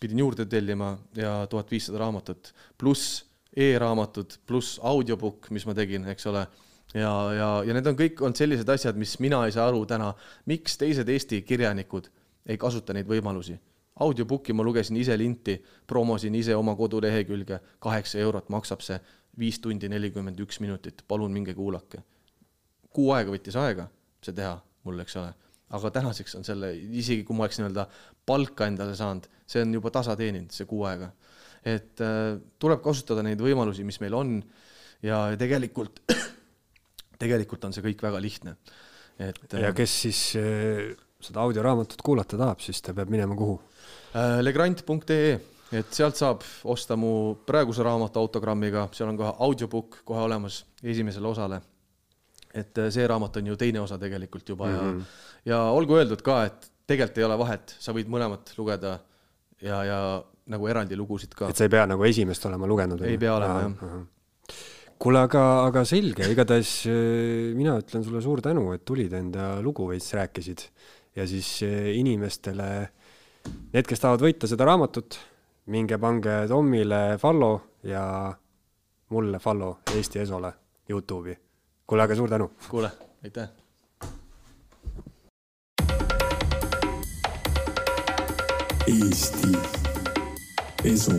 [0.00, 3.24] pidin juurde tellima ja tuhat viissada raamatut, pluss
[3.56, 6.46] e-raamatud, pluss audiobook, mis ma tegin, eks ole.
[6.94, 10.12] ja, ja, ja need on kõik olnud sellised asjad, mis mina ei saa aru täna,
[10.50, 12.08] miks teised Eesti kirjanikud
[12.48, 13.58] ei kasuta neid võimalusi.
[14.02, 18.98] Audiobooki ma lugesin ise linti, promosin ise oma kodulehekülge, kaheksa eurot maksab see,
[19.38, 22.02] viis tundi nelikümmend üks minutit, palun minge kuulake.
[22.92, 23.86] kuu aega võttis aega
[24.20, 25.30] see teha mul, eks ole
[25.76, 27.86] aga tänaseks on selle, isegi kui ma oleks nii-öelda
[28.28, 31.12] palka endale saanud, see on juba tasa teeninud, see kuu aega.
[31.62, 34.34] et äh, tuleb kasutada neid võimalusi, mis meil on
[35.06, 36.02] ja tegelikult,
[37.22, 38.56] tegelikult on see kõik väga lihtne.
[39.18, 40.92] et ja kes siis äh,
[41.22, 43.56] seda audioraamatut kuulata tahab, siis ta peab minema kuhu
[44.18, 44.40] äh,?
[44.42, 45.34] legrand.ee,
[45.72, 51.30] et sealt saab osta mu praeguse raamatu autogrammiga, seal on kohe audiobook kohe olemas esimesele
[51.30, 51.62] osale
[52.54, 55.00] et see raamat on ju teine osa tegelikult juba mm -hmm.
[55.44, 58.98] ja, ja olgu öeldud ka, et tegelikult ei ole vahet, sa võid mõlemat lugeda
[59.62, 59.98] ja, ja
[60.52, 61.48] nagu eraldi lugusid ka.
[61.48, 63.02] et sa ei pea nagu esimest olema lugenud?
[63.06, 64.56] ei pea olema, jah.
[64.98, 66.72] kuule, aga, aga selge, igatahes
[67.54, 70.66] mina ütlen sulle suur tänu, et tulid enda lugu veits rääkisid
[71.16, 71.62] ja siis
[71.94, 72.68] inimestele,
[73.72, 75.18] need, kes tahavad võita seda raamatut,
[75.72, 78.04] minge pange Tomile follow ja
[79.12, 80.52] mulle follow Eesti Esole
[80.90, 81.36] Youtube'i
[81.86, 82.50] kuule, aga suur tänu!
[82.70, 82.90] kuule,
[83.24, 83.48] aitäh!
[88.86, 89.52] Eesti
[90.84, 91.12] Esu